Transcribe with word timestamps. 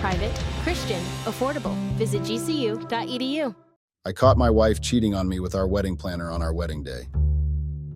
Private, 0.00 0.34
Christian, 0.62 0.98
affordable. 1.26 1.74
Visit 1.98 2.22
gcu.edu. 2.22 3.54
I 4.06 4.12
caught 4.12 4.38
my 4.38 4.48
wife 4.48 4.80
cheating 4.80 5.14
on 5.14 5.28
me 5.28 5.40
with 5.40 5.54
our 5.54 5.68
wedding 5.68 5.94
planner 5.94 6.30
on 6.30 6.40
our 6.40 6.54
wedding 6.54 6.82
day. 6.82 7.08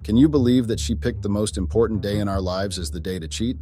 Can 0.02 0.14
you 0.14 0.28
believe 0.28 0.66
that 0.66 0.78
she 0.78 0.94
picked 0.94 1.22
the 1.22 1.30
most 1.30 1.56
important 1.56 2.02
day 2.02 2.18
in 2.18 2.28
our 2.28 2.42
lives 2.42 2.78
as 2.78 2.90
the 2.90 3.00
day 3.00 3.18
to 3.18 3.26
cheat? 3.26 3.56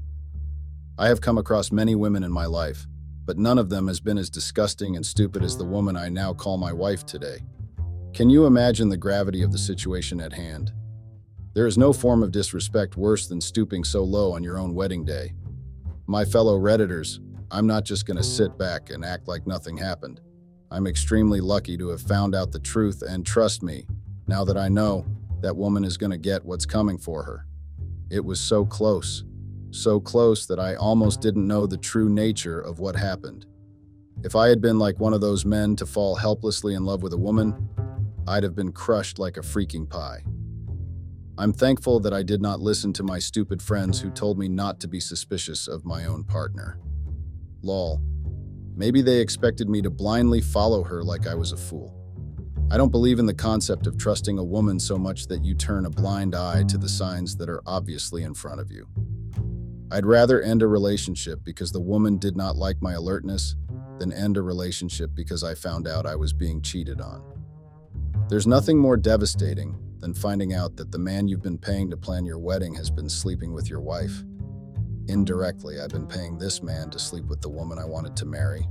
I 0.99 1.07
have 1.07 1.21
come 1.21 1.39
across 1.39 1.71
many 1.71 1.95
women 1.95 2.25
in 2.25 2.33
my 2.33 2.47
life, 2.47 2.89
but 3.25 3.39
none 3.39 3.59
of 3.59 3.71
them 3.71 3.87
has 3.87 4.01
been 4.01 4.19
as 4.19 4.29
disgusting 4.29 4.97
and 4.97 5.07
stupid 5.07 5.45
as 5.45 5.57
the 5.57 5.65
woman 5.65 5.97
I 5.97 6.09
now 6.09 6.35
call 6.35 6.59
my 6.59 6.73
wife 6.73 7.07
today. 7.07 7.43
Can 8.13 8.29
you 8.29 8.47
imagine 8.47 8.89
the 8.89 8.97
gravity 8.97 9.43
of 9.43 9.53
the 9.53 9.59
situation 9.59 10.21
at 10.21 10.33
hand? 10.33 10.73
There 11.55 11.69
is 11.69 11.79
no 11.79 11.93
form 11.93 12.25
of 12.25 12.33
disrespect 12.33 12.97
worse 12.97 13.29
than 13.29 13.41
stooping 13.41 13.85
so 13.85 14.03
low 14.03 14.33
on 14.33 14.43
your 14.43 14.59
own 14.59 14.75
wedding 14.75 15.05
day. 15.05 15.35
My 16.09 16.25
fellow 16.25 16.59
Redditors, 16.59 17.21
I'm 17.53 17.67
not 17.67 17.85
just 17.85 18.07
going 18.07 18.17
to 18.17 18.23
sit 18.23 18.57
back 18.57 18.89
and 18.89 19.05
act 19.05 19.29
like 19.29 19.47
nothing 19.47 19.77
happened. 19.77 20.23
I'm 20.71 20.87
extremely 20.87 21.43
lucky 21.43 21.77
to 21.77 21.89
have 21.89 22.01
found 22.01 22.35
out 22.35 22.51
the 22.51 22.59
truth, 22.59 23.03
and 23.03 23.27
trust 23.27 23.63
me, 23.63 23.87
now 24.27 24.43
that 24.47 24.57
I 24.57 24.71
know, 24.71 25.05
that 25.43 25.55
woman 25.55 25.85
is 25.85 25.99
going 25.99 26.13
to 26.13 26.17
get 26.17 26.47
what's 26.47 26.65
coming 26.65 26.97
for 26.97 27.23
her. 27.25 27.47
It 28.11 28.25
was 28.25 28.41
so 28.41 28.65
close, 28.65 29.25
so 29.71 30.01
close 30.01 30.47
that 30.47 30.59
I 30.59 30.77
almost 30.77 31.21
didn't 31.21 31.47
know 31.47 31.67
the 31.67 31.77
true 31.77 32.09
nature 32.09 32.59
of 32.59 32.79
what 32.79 32.97
happened. 32.97 33.45
If 34.25 34.35
I 34.35 34.49
had 34.49 34.63
been 34.63 34.79
like 34.79 34.99
one 34.99 35.13
of 35.13 35.21
those 35.21 35.45
men 35.45 35.77
to 35.77 35.85
fall 35.85 36.15
helplessly 36.15 36.73
in 36.73 36.87
love 36.87 37.03
with 37.03 37.13
a 37.13 37.19
woman, 37.19 37.69
I'd 38.27 38.45
have 38.45 38.55
been 38.55 38.73
crushed 38.73 39.19
like 39.19 39.37
a 39.37 39.41
freaking 39.41 39.87
pie. 39.87 40.25
I'm 41.37 41.53
thankful 41.53 42.01
that 42.01 42.15
I 42.15 42.23
did 42.23 42.41
not 42.41 42.61
listen 42.61 42.95
to 42.95 43.03
my 43.03 43.19
stupid 43.19 43.61
friends 43.61 44.01
who 44.01 44.11
told 44.11 44.39
me 44.39 44.49
not 44.49 44.81
to 44.81 44.89
be 44.89 45.01
suspicious 45.01 45.69
of 45.69 45.85
my 45.85 46.07
own 46.07 46.25
partner. 46.25 46.79
Lol. 47.63 48.01
Maybe 48.75 49.03
they 49.03 49.21
expected 49.21 49.69
me 49.69 49.83
to 49.83 49.91
blindly 49.91 50.41
follow 50.41 50.83
her 50.83 51.03
like 51.03 51.27
I 51.27 51.35
was 51.35 51.53
a 51.53 51.57
fool. 51.57 51.99
I 52.71 52.79
don't 52.79 52.91
believe 52.91 53.19
in 53.19 53.27
the 53.27 53.35
concept 53.35 53.87
of 53.87 53.99
trusting 53.99 54.39
a 54.39 54.45
woman 54.45 54.81
so 54.81 54.97
much 54.97 55.27
that 55.27 55.45
you 55.45 55.55
turn 55.55 55.85
a 55.85 55.91
blind 55.91 56.35
eye 56.35 56.63
to 56.65 56.79
the 56.79 56.89
signs 56.89 57.37
that 57.37 57.51
are 57.51 57.63
obviously 57.67 58.23
in 58.23 58.33
front 58.33 58.61
of 58.61 58.73
you. 58.73 58.89
I'd 59.91 60.07
rather 60.07 60.41
end 60.41 60.63
a 60.63 60.67
relationship 60.67 61.45
because 61.45 61.71
the 61.71 61.81
woman 61.81 62.17
did 62.17 62.35
not 62.35 62.57
like 62.57 62.81
my 62.81 62.95
alertness 62.95 63.57
than 63.99 64.11
end 64.11 64.39
a 64.39 64.43
relationship 64.43 65.11
because 65.15 65.45
I 65.45 65.55
found 65.55 65.87
out 65.87 66.07
I 66.07 66.17
was 66.17 66.33
being 66.33 66.63
cheated 66.63 66.99
on. 66.99 67.23
There's 68.31 68.47
nothing 68.47 68.79
more 68.79 68.97
devastating 68.97 69.79
than 69.99 70.15
finding 70.15 70.55
out 70.55 70.77
that 70.77 70.91
the 70.91 70.99
man 70.99 71.29
you've 71.29 71.43
been 71.43 71.59
paying 71.59 71.91
to 71.91 71.99
plan 71.99 72.25
your 72.25 72.39
wedding 72.39 72.75
has 72.77 72.91
been 72.91 73.11
sleeping 73.11 73.53
with 73.53 73.69
your 73.69 73.81
wife. 73.81 74.25
Indirectly, 75.09 75.81
I've 75.81 75.91
been 75.91 76.07
paying 76.07 76.39
this 76.39 76.63
man 76.63 76.91
to 76.91 76.99
sleep 76.99 77.27
with 77.27 77.41
the 77.41 77.49
woman 77.49 77.79
I 77.79 77.85
wanted 77.85 78.17
to 78.17 78.27
marry. 78.27 78.69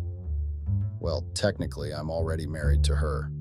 Well, 1.00 1.26
technically, 1.34 1.92
I'm 1.94 2.10
already 2.10 2.46
married 2.46 2.84
to 2.86 2.96
her, 2.96 3.32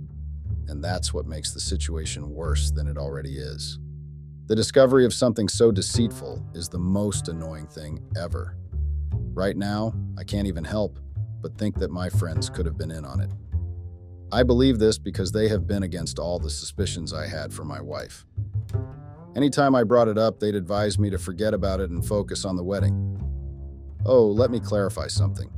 and 0.68 0.82
that's 0.82 1.14
what 1.14 1.26
makes 1.26 1.52
the 1.52 1.60
situation 1.60 2.30
worse 2.30 2.70
than 2.70 2.88
it 2.88 2.96
already 2.96 3.36
is. 3.38 3.78
The 4.46 4.56
discovery 4.56 5.04
of 5.04 5.14
something 5.14 5.48
so 5.48 5.70
deceitful 5.70 6.44
is 6.54 6.68
the 6.68 6.78
most 6.78 7.28
annoying 7.28 7.68
thing 7.68 8.00
ever. 8.16 8.56
Right 9.12 9.56
now, 9.56 9.94
I 10.18 10.24
can't 10.24 10.48
even 10.48 10.64
help 10.64 10.98
but 11.42 11.56
think 11.56 11.78
that 11.78 11.90
my 11.90 12.08
friends 12.08 12.50
could 12.50 12.66
have 12.66 12.76
been 12.76 12.90
in 12.90 13.04
on 13.04 13.20
it. 13.20 13.30
I 14.32 14.42
believe 14.42 14.78
this 14.78 14.98
because 14.98 15.32
they 15.32 15.48
have 15.48 15.66
been 15.66 15.82
against 15.82 16.18
all 16.18 16.38
the 16.38 16.50
suspicions 16.50 17.12
I 17.12 17.26
had 17.26 17.52
for 17.52 17.64
my 17.64 17.80
wife. 17.80 18.26
Anytime 19.36 19.74
I 19.74 19.84
brought 19.84 20.08
it 20.08 20.18
up, 20.18 20.40
they'd 20.40 20.54
advise 20.54 20.98
me 20.98 21.08
to 21.10 21.18
forget 21.18 21.54
about 21.54 21.80
it 21.80 21.90
and 21.90 22.04
focus 22.04 22.44
on 22.44 22.56
the 22.56 22.64
wedding. 22.64 23.16
Oh, 24.04 24.26
let 24.26 24.50
me 24.50 24.58
clarify 24.58 25.06
something. 25.06 25.50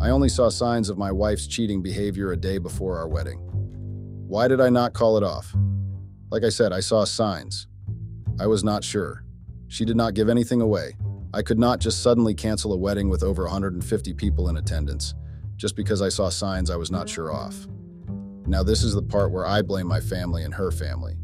I 0.00 0.10
only 0.10 0.28
saw 0.28 0.48
signs 0.48 0.88
of 0.88 0.98
my 0.98 1.12
wife's 1.12 1.46
cheating 1.46 1.82
behavior 1.82 2.32
a 2.32 2.36
day 2.36 2.58
before 2.58 2.98
our 2.98 3.06
wedding. 3.06 3.38
Why 4.26 4.48
did 4.48 4.60
I 4.60 4.70
not 4.70 4.94
call 4.94 5.16
it 5.16 5.22
off? 5.22 5.54
Like 6.30 6.42
I 6.42 6.48
said, 6.48 6.72
I 6.72 6.80
saw 6.80 7.04
signs. 7.04 7.68
I 8.40 8.46
was 8.46 8.64
not 8.64 8.82
sure. 8.82 9.24
She 9.68 9.84
did 9.84 9.96
not 9.96 10.14
give 10.14 10.28
anything 10.28 10.60
away. 10.60 10.96
I 11.32 11.42
could 11.42 11.58
not 11.58 11.78
just 11.78 12.02
suddenly 12.02 12.34
cancel 12.34 12.72
a 12.72 12.76
wedding 12.76 13.08
with 13.08 13.22
over 13.22 13.44
150 13.44 14.14
people 14.14 14.48
in 14.48 14.56
attendance 14.56 15.14
just 15.56 15.76
because 15.76 16.02
I 16.02 16.08
saw 16.08 16.28
signs 16.28 16.70
I 16.70 16.76
was 16.76 16.90
not 16.90 17.08
sure 17.08 17.32
off. 17.32 17.68
Now, 18.46 18.64
this 18.64 18.82
is 18.82 18.94
the 18.94 19.02
part 19.02 19.30
where 19.30 19.46
I 19.46 19.62
blame 19.62 19.86
my 19.86 20.00
family 20.00 20.42
and 20.42 20.52
her 20.54 20.72
family. 20.72 21.14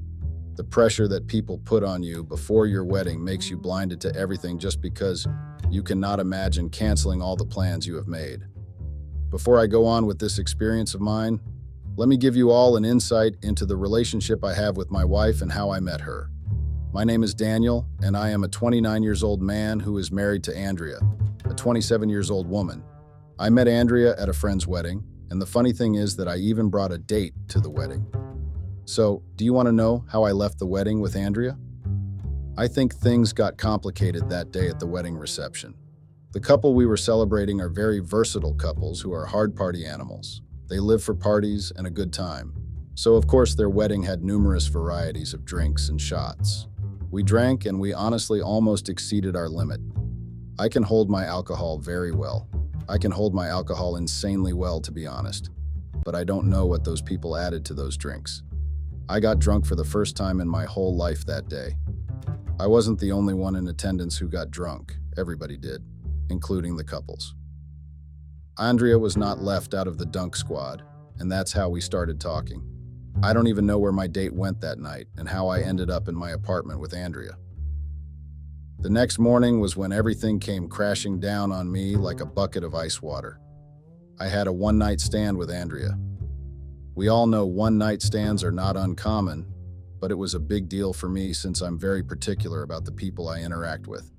The 0.58 0.64
pressure 0.64 1.06
that 1.06 1.28
people 1.28 1.58
put 1.58 1.84
on 1.84 2.02
you 2.02 2.24
before 2.24 2.66
your 2.66 2.84
wedding 2.84 3.22
makes 3.22 3.48
you 3.48 3.56
blinded 3.56 4.00
to 4.00 4.16
everything 4.16 4.58
just 4.58 4.80
because 4.80 5.24
you 5.70 5.84
cannot 5.84 6.19
imagine 6.19 6.69
canceling 6.69 7.22
all 7.22 7.36
the 7.36 7.46
plans 7.46 7.86
you 7.86 7.94
have 7.94 8.08
made. 8.08 8.42
Before 9.30 9.60
I 9.60 9.69
go 9.69 9.86
on 9.86 10.04
with 10.04 10.19
this 10.19 10.41
experience 10.41 10.94
of 10.94 11.00
mine, 11.00 11.38
let 11.96 12.08
me 12.08 12.16
give 12.16 12.34
you 12.34 12.50
all 12.50 12.76
an 12.76 12.84
insight 12.84 13.36
into 13.42 13.66
the 13.66 13.76
relationship 13.76 14.42
I 14.42 14.52
have 14.52 14.76
with 14.76 14.91
my 14.91 15.04
wife 15.04 15.42
and 15.42 15.52
how 15.52 15.70
I 15.70 15.78
met 15.78 16.00
her. 16.00 16.28
My 16.92 17.04
name 17.04 17.22
is 17.22 17.34
Daniel, 17.34 17.86
and 18.02 18.16
I 18.16 18.30
am 18.30 18.42
a 18.42 18.48
29 18.48 19.00
years 19.04 19.22
old 19.22 19.40
man 19.40 19.78
who 19.78 19.96
is 19.96 20.10
married 20.10 20.42
to 20.42 20.56
Andrea, 20.56 20.98
a 21.48 21.54
27 21.54 22.08
years 22.08 22.32
old 22.32 22.48
woman. 22.48 22.82
I 23.38 23.48
met 23.48 23.69
Andrea 23.69 24.20
at 24.20 24.28
a 24.28 24.32
friend's 24.32 24.66
wedding, 24.66 25.04
and 25.30 25.40
the 25.40 25.46
funny 25.46 25.72
thing 25.72 25.94
is 25.94 26.16
that 26.16 26.26
I 26.26 26.38
even 26.38 26.69
brought 26.69 26.90
a 26.90 26.98
date 26.98 27.34
to 27.50 27.60
the 27.60 27.70
wedding. 27.70 28.04
So, 28.88 29.22
do 29.37 29.44
you 29.44 29.53
want 29.53 29.66
to 29.66 29.72
know 29.72 30.06
how 30.10 30.22
I 30.22 30.32
left 30.32 30.59
the 30.59 30.66
wedding 30.66 31.03
with 31.03 31.15
Andrea? 31.15 31.59
I 32.56 32.66
think 32.69 32.94
things 32.94 33.34
got 33.34 33.59
complicated 33.59 34.31
that 34.31 34.50
day 34.50 34.69
at 34.69 34.81
the 34.81 34.87
wedding 34.87 35.15
reception. 35.15 35.75
The 36.32 36.41
couple 36.41 36.72
we 36.72 36.87
were 36.87 36.97
celebrating 36.97 37.60
are 37.60 37.69
very 37.69 38.00
versatile 38.00 38.54
couples 38.54 39.03
who 39.03 39.12
are 39.12 39.26
hard 39.26 39.54
party 39.54 39.84
animals. 39.84 40.41
They 40.71 40.81
live 40.81 41.04
for 41.04 41.15
parties 41.15 41.71
and 41.76 41.87
a 41.87 41.91
good 41.91 42.15
time. 42.15 42.54
So, 42.94 43.15
of 43.16 43.26
course, 43.26 43.54
their 43.54 43.69
wedding 43.69 44.04
had 44.04 44.25
numerous 44.25 44.69
varieties 44.69 45.34
of 45.34 45.44
drinks 45.44 45.91
and 45.91 46.00
shots. 46.00 46.66
We 47.10 47.22
drank 47.22 47.66
and 47.66 47.78
we 47.78 47.93
honestly 47.93 48.41
almost 48.41 48.88
exceeded 48.88 49.37
our 49.37 49.50
limit. 49.50 49.82
I 50.59 50.70
can 50.70 50.82
hold 50.82 51.10
my 51.10 51.26
alcohol 51.26 51.76
very 51.76 52.12
well. 52.12 52.49
I 52.88 52.97
can 52.97 53.10
hold 53.10 53.34
my 53.34 53.49
alcohol 53.49 53.97
insanely 53.97 54.55
well, 54.55 54.81
to 54.81 54.91
be 54.91 55.06
honest. 55.06 55.50
But 56.06 56.15
I 56.15 56.25
don't 56.25 56.49
know 56.49 56.65
what 56.65 56.84
those 56.84 57.03
people 57.03 57.37
added 57.37 57.66
to 57.66 57.75
those 57.75 57.99
drinks. 57.99 58.43
I 59.10 59.20
got 59.20 59.38
drunk 59.38 59.64
for 59.64 59.75
the 59.75 59.84
first 59.84 60.16
time 60.16 60.40
in 60.40 60.49
my 60.49 60.66
whole 60.66 60.94
life 60.94 61.25
that 61.25 61.49
day. 61.49 61.76
I 62.60 62.66
wasn't 62.66 62.99
the 62.99 63.12
only 63.12 63.32
one 63.32 63.56
in 63.56 63.66
attendance 63.69 64.19
who 64.19 64.28
got 64.28 64.50
drunk, 64.50 64.96
everybody 65.16 65.56
did, 65.56 65.82
including 66.28 66.76
the 66.76 66.84
couples. 66.84 67.34
Andrea 68.58 68.99
was 68.99 69.16
not 69.16 69.40
left 69.40 69.72
out 69.72 69.87
of 69.87 69.96
the 69.96 70.05
dunk 70.05 70.37
squad, 70.37 70.82
and 71.19 71.32
that's 71.32 71.52
how 71.52 71.70
we 71.70 71.81
started 71.81 72.20
talking. 72.20 72.62
I 73.22 73.32
don't 73.32 73.46
even 73.46 73.64
know 73.64 73.78
where 73.78 73.93
my 73.93 74.08
date 74.08 74.34
went 74.34 74.60
that 74.60 74.78
night 74.78 75.06
and 75.16 75.26
how 75.26 75.49
I 75.49 75.60
ended 75.60 75.88
up 75.88 76.08
in 76.08 76.14
my 76.14 76.31
apartment 76.31 76.78
with 76.78 76.93
Andrea. 76.93 77.37
The 78.81 78.90
next 78.90 79.19
morning 79.19 79.58
was 79.58 79.76
when 79.76 79.90
everything 79.90 80.38
came 80.38 80.69
crashing 80.69 81.19
down 81.19 81.50
on 81.50 81.72
me 81.72 81.96
like 81.96 82.20
a 82.20 82.26
bucket 82.26 82.62
of 82.62 82.75
ice 82.75 83.00
water. 83.00 83.40
I 84.20 84.28
had 84.28 84.46
a 84.46 84.52
one 84.52 84.76
night 84.76 85.00
stand 85.00 85.38
with 85.38 85.50
Andrea. 85.50 85.99
We 86.98 87.06
all 87.06 87.28
know 87.28 87.46
one 87.46 87.78
night 87.78 88.02
stands 88.02 88.42
are 88.42 88.50
not 88.50 88.76
uncommon, 88.76 89.46
but 90.00 90.10
it 90.10 90.16
was 90.16 90.34
a 90.34 90.40
big 90.40 90.68
deal 90.68 90.92
for 90.92 91.08
me 91.08 91.32
since 91.32 91.60
I'm 91.60 91.78
very 91.78 92.02
particular 92.02 92.64
about 92.64 92.84
the 92.84 92.90
people 92.90 93.28
I 93.28 93.38
interact 93.38 93.86
with. 93.86 94.10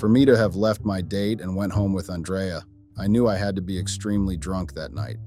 For 0.00 0.08
me 0.08 0.24
to 0.24 0.36
have 0.36 0.56
left 0.56 0.84
my 0.84 1.00
date 1.00 1.40
and 1.40 1.54
went 1.54 1.74
home 1.74 1.92
with 1.92 2.10
Andrea, 2.10 2.64
I 2.98 3.06
knew 3.06 3.28
I 3.28 3.36
had 3.36 3.54
to 3.54 3.62
be 3.62 3.78
extremely 3.78 4.36
drunk 4.36 4.74
that 4.74 4.92
night. 4.92 5.18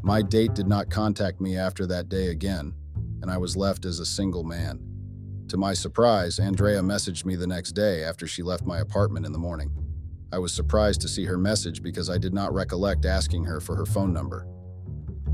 My 0.00 0.22
date 0.22 0.54
did 0.54 0.66
not 0.66 0.88
contact 0.88 1.42
me 1.42 1.58
after 1.58 1.86
that 1.88 2.08
day 2.08 2.28
again, 2.28 2.72
and 3.20 3.30
I 3.30 3.36
was 3.36 3.54
left 3.54 3.84
as 3.84 4.00
a 4.00 4.06
single 4.06 4.44
man. 4.44 4.80
To 5.48 5.58
my 5.58 5.74
surprise, 5.74 6.38
Andrea 6.38 6.80
messaged 6.80 7.26
me 7.26 7.36
the 7.36 7.46
next 7.46 7.72
day 7.72 8.02
after 8.02 8.26
she 8.26 8.42
left 8.42 8.64
my 8.64 8.78
apartment 8.78 9.26
in 9.26 9.32
the 9.32 9.38
morning. 9.38 9.70
I 10.32 10.38
was 10.38 10.54
surprised 10.54 11.02
to 11.02 11.08
see 11.08 11.26
her 11.26 11.36
message 11.36 11.82
because 11.82 12.08
I 12.08 12.16
did 12.16 12.32
not 12.32 12.54
recollect 12.54 13.04
asking 13.04 13.44
her 13.44 13.60
for 13.60 13.76
her 13.76 13.84
phone 13.84 14.14
number. 14.14 14.46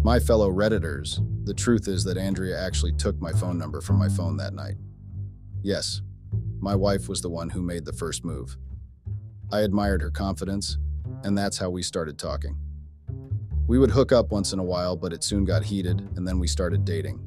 My 0.05 0.21
fellow 0.21 0.51
Redditors, 0.51 1.19
the 1.45 1.53
truth 1.53 1.89
is 1.89 2.05
that 2.05 2.17
Andrea 2.17 2.59
actually 2.59 2.93
took 2.93 3.21
my 3.21 3.33
phone 3.33 3.59
number 3.59 3.81
from 3.81 3.99
my 3.99 4.09
phone 4.09 4.37
that 4.37 4.55
night. 4.55 4.77
Yes, 5.61 6.03
my 6.61 6.75
wife 6.75 7.09
was 7.09 7.21
the 7.21 7.29
one 7.29 7.51
who 7.51 7.61
made 7.61 7.85
the 7.85 7.93
first 7.93 8.25
move. 8.25 8.57
I 9.51 9.61
admired 9.61 10.01
her 10.03 10.11
confidence, 10.11 10.79
and 11.25 11.37
that's 11.37 11.59
how 11.59 11.71
we 11.71 11.83
started 11.83 12.17
talking. 12.17 12.57
We 13.67 13.79
would 13.79 13.91
hook 13.91 14.13
up 14.13 14.31
once 14.31 14.53
in 14.53 14.61
a 14.61 14.65
while, 14.65 14.97
but 14.97 15.13
it 15.13 15.25
soon 15.25 15.45
got 15.45 15.65
heated, 15.65 16.01
and 16.17 16.27
then 16.27 16.39
we 16.39 16.47
started 16.47 16.85
dating. 16.85 17.21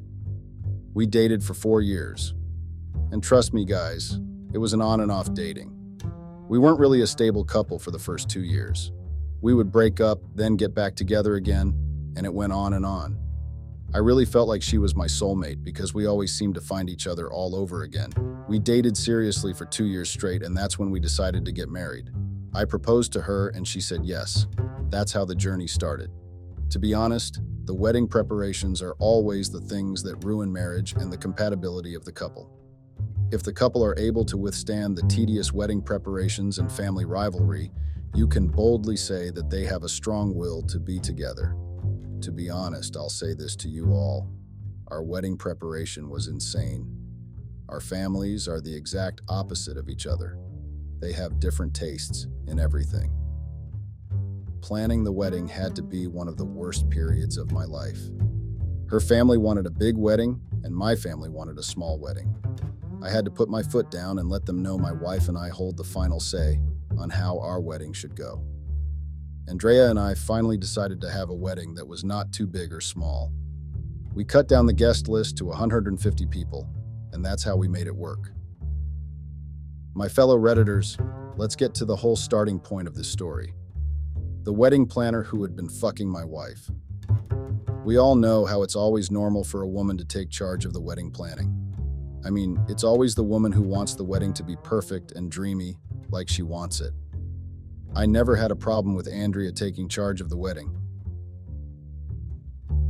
We 0.94 1.06
dated 1.06 1.44
for 1.44 1.54
four 1.54 1.82
years. 1.82 2.34
And 3.12 3.22
trust 3.22 3.52
me, 3.52 3.66
guys, 3.66 4.18
it 4.54 4.58
was 4.58 4.72
an 4.72 4.80
on 4.80 5.00
and 5.00 5.12
off 5.12 5.32
dating. 5.34 5.78
We 6.48 6.58
weren't 6.58 6.80
really 6.80 7.02
a 7.02 7.06
stable 7.06 7.44
couple 7.44 7.78
for 7.78 7.90
the 7.90 7.98
first 7.98 8.30
two 8.30 8.42
years. 8.42 8.92
We 9.42 9.52
would 9.54 9.70
break 9.70 10.00
up, 10.00 10.20
then 10.34 10.56
get 10.56 10.74
back 10.74 10.94
together 10.96 11.34
again, 11.34 11.74
and 12.16 12.26
it 12.26 12.32
went 12.32 12.52
on 12.52 12.74
and 12.74 12.86
on. 12.86 13.18
I 13.94 13.98
really 13.98 14.24
felt 14.24 14.48
like 14.48 14.62
she 14.62 14.78
was 14.78 14.94
my 14.94 15.06
soulmate 15.06 15.62
because 15.62 15.92
we 15.92 16.06
always 16.06 16.32
seemed 16.32 16.54
to 16.54 16.60
find 16.62 16.88
each 16.88 17.06
other 17.06 17.30
all 17.30 17.54
over 17.54 17.82
again. 17.82 18.10
We 18.48 18.58
dated 18.58 18.96
seriously 18.96 19.52
for 19.52 19.66
two 19.66 19.84
years 19.84 20.08
straight, 20.08 20.42
and 20.42 20.56
that's 20.56 20.78
when 20.78 20.90
we 20.90 20.98
decided 20.98 21.44
to 21.44 21.52
get 21.52 21.68
married. 21.68 22.10
I 22.54 22.64
proposed 22.64 23.12
to 23.12 23.20
her, 23.20 23.48
and 23.48 23.68
she 23.68 23.80
said 23.80 24.04
yes. 24.04 24.46
That's 24.88 25.12
how 25.12 25.24
the 25.24 25.34
journey 25.34 25.66
started. 25.66 26.10
To 26.70 26.78
be 26.78 26.94
honest, 26.94 27.40
the 27.64 27.74
wedding 27.74 28.08
preparations 28.08 28.80
are 28.80 28.94
always 28.98 29.50
the 29.50 29.60
things 29.60 30.02
that 30.04 30.24
ruin 30.24 30.50
marriage 30.50 30.94
and 30.94 31.12
the 31.12 31.18
compatibility 31.18 31.94
of 31.94 32.04
the 32.04 32.12
couple. 32.12 32.50
If 33.30 33.42
the 33.42 33.52
couple 33.52 33.84
are 33.84 33.98
able 33.98 34.24
to 34.24 34.36
withstand 34.36 34.96
the 34.96 35.06
tedious 35.06 35.52
wedding 35.52 35.82
preparations 35.82 36.58
and 36.58 36.72
family 36.72 37.04
rivalry, 37.04 37.72
you 38.14 38.26
can 38.26 38.48
boldly 38.48 38.96
say 38.96 39.30
that 39.30 39.48
they 39.48 39.64
have 39.64 39.84
a 39.84 39.88
strong 39.88 40.34
will 40.34 40.62
to 40.62 40.78
be 40.78 40.98
together. 40.98 41.56
To 42.22 42.30
be 42.30 42.48
honest, 42.48 42.96
I'll 42.96 43.08
say 43.08 43.34
this 43.34 43.56
to 43.56 43.68
you 43.68 43.90
all. 43.92 44.30
Our 44.88 45.02
wedding 45.02 45.36
preparation 45.36 46.08
was 46.08 46.28
insane. 46.28 46.86
Our 47.68 47.80
families 47.80 48.46
are 48.46 48.60
the 48.60 48.76
exact 48.76 49.22
opposite 49.28 49.76
of 49.76 49.88
each 49.88 50.06
other. 50.06 50.38
They 51.00 51.12
have 51.14 51.40
different 51.40 51.74
tastes 51.74 52.28
in 52.46 52.60
everything. 52.60 53.12
Planning 54.60 55.02
the 55.02 55.10
wedding 55.10 55.48
had 55.48 55.74
to 55.74 55.82
be 55.82 56.06
one 56.06 56.28
of 56.28 56.36
the 56.36 56.44
worst 56.44 56.88
periods 56.90 57.36
of 57.36 57.50
my 57.50 57.64
life. 57.64 57.98
Her 58.88 59.00
family 59.00 59.36
wanted 59.36 59.66
a 59.66 59.70
big 59.70 59.96
wedding, 59.96 60.40
and 60.62 60.72
my 60.72 60.94
family 60.94 61.28
wanted 61.28 61.58
a 61.58 61.62
small 61.62 61.98
wedding. 61.98 62.36
I 63.02 63.10
had 63.10 63.24
to 63.24 63.32
put 63.32 63.48
my 63.48 63.64
foot 63.64 63.90
down 63.90 64.20
and 64.20 64.28
let 64.28 64.46
them 64.46 64.62
know 64.62 64.78
my 64.78 64.92
wife 64.92 65.28
and 65.28 65.36
I 65.36 65.48
hold 65.48 65.76
the 65.76 65.82
final 65.82 66.20
say 66.20 66.60
on 66.96 67.10
how 67.10 67.40
our 67.40 67.60
wedding 67.60 67.92
should 67.92 68.14
go. 68.14 68.44
Andrea 69.48 69.90
and 69.90 69.98
I 69.98 70.14
finally 70.14 70.56
decided 70.56 71.00
to 71.00 71.10
have 71.10 71.28
a 71.28 71.34
wedding 71.34 71.74
that 71.74 71.86
was 71.86 72.04
not 72.04 72.32
too 72.32 72.46
big 72.46 72.72
or 72.72 72.80
small. 72.80 73.32
We 74.14 74.24
cut 74.24 74.46
down 74.46 74.66
the 74.66 74.72
guest 74.72 75.08
list 75.08 75.36
to 75.38 75.46
150 75.46 76.26
people, 76.26 76.68
and 77.12 77.24
that's 77.24 77.42
how 77.42 77.56
we 77.56 77.66
made 77.66 77.86
it 77.86 77.96
work. 77.96 78.30
My 79.94 80.08
fellow 80.08 80.38
Redditors, 80.38 80.96
let's 81.36 81.56
get 81.56 81.74
to 81.74 81.84
the 81.84 81.96
whole 81.96 82.16
starting 82.16 82.60
point 82.60 82.86
of 82.86 82.94
this 82.94 83.08
story. 83.08 83.52
The 84.44 84.52
wedding 84.52 84.86
planner 84.86 85.22
who 85.22 85.42
had 85.42 85.56
been 85.56 85.68
fucking 85.68 86.08
my 86.08 86.24
wife. 86.24 86.70
We 87.84 87.96
all 87.96 88.14
know 88.14 88.44
how 88.46 88.62
it's 88.62 88.76
always 88.76 89.10
normal 89.10 89.42
for 89.42 89.62
a 89.62 89.68
woman 89.68 89.98
to 89.98 90.04
take 90.04 90.30
charge 90.30 90.64
of 90.64 90.72
the 90.72 90.80
wedding 90.80 91.10
planning. 91.10 91.58
I 92.24 92.30
mean, 92.30 92.64
it's 92.68 92.84
always 92.84 93.16
the 93.16 93.24
woman 93.24 93.50
who 93.50 93.62
wants 93.62 93.96
the 93.96 94.04
wedding 94.04 94.32
to 94.34 94.44
be 94.44 94.56
perfect 94.62 95.12
and 95.12 95.30
dreamy, 95.30 95.78
like 96.10 96.28
she 96.28 96.42
wants 96.42 96.80
it. 96.80 96.92
I 97.94 98.06
never 98.06 98.36
had 98.36 98.50
a 98.50 98.56
problem 98.56 98.94
with 98.94 99.08
Andrea 99.08 99.52
taking 99.52 99.88
charge 99.88 100.20
of 100.20 100.28
the 100.28 100.36
wedding. 100.36 100.74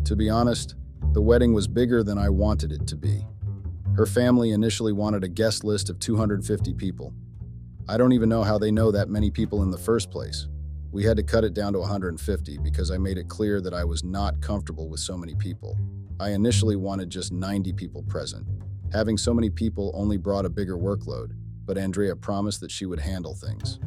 To 0.04 0.16
be 0.16 0.30
honest, 0.30 0.74
the 1.12 1.22
wedding 1.22 1.52
was 1.52 1.66
bigger 1.66 2.02
than 2.02 2.18
I 2.18 2.28
wanted 2.28 2.72
it 2.72 2.86
to 2.88 2.96
be. 2.96 3.26
Her 3.96 4.06
family 4.06 4.50
initially 4.50 4.92
wanted 4.92 5.24
a 5.24 5.28
guest 5.28 5.64
list 5.64 5.90
of 5.90 5.98
250 5.98 6.74
people. 6.74 7.12
I 7.88 7.96
don't 7.96 8.12
even 8.12 8.28
know 8.28 8.42
how 8.42 8.58
they 8.58 8.70
know 8.70 8.90
that 8.90 9.08
many 9.08 9.30
people 9.30 9.62
in 9.62 9.70
the 9.70 9.78
first 9.78 10.10
place. 10.10 10.48
We 10.92 11.04
had 11.04 11.16
to 11.16 11.22
cut 11.22 11.44
it 11.44 11.54
down 11.54 11.72
to 11.72 11.80
150 11.80 12.58
because 12.58 12.90
I 12.90 12.98
made 12.98 13.18
it 13.18 13.28
clear 13.28 13.60
that 13.60 13.74
I 13.74 13.84
was 13.84 14.04
not 14.04 14.40
comfortable 14.40 14.88
with 14.88 15.00
so 15.00 15.16
many 15.16 15.34
people. 15.34 15.78
I 16.20 16.30
initially 16.30 16.76
wanted 16.76 17.10
just 17.10 17.32
90 17.32 17.72
people 17.72 18.02
present, 18.02 18.46
Having 18.92 19.16
so 19.16 19.32
many 19.32 19.48
people 19.48 19.90
only 19.94 20.18
brought 20.18 20.44
a 20.44 20.50
bigger 20.50 20.76
workload, 20.76 21.32
but 21.64 21.78
Andrea 21.78 22.14
promised 22.14 22.60
that 22.60 22.70
she 22.70 22.84
would 22.84 23.00
handle 23.00 23.34
things. 23.34 23.80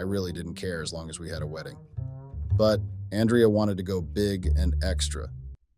I 0.00 0.02
really 0.02 0.32
didn't 0.32 0.54
care 0.54 0.80
as 0.80 0.94
long 0.94 1.10
as 1.10 1.20
we 1.20 1.28
had 1.28 1.42
a 1.42 1.46
wedding. 1.46 1.76
But 2.56 2.80
Andrea 3.12 3.50
wanted 3.50 3.76
to 3.76 3.82
go 3.82 4.00
big 4.00 4.46
and 4.46 4.74
extra. 4.82 5.28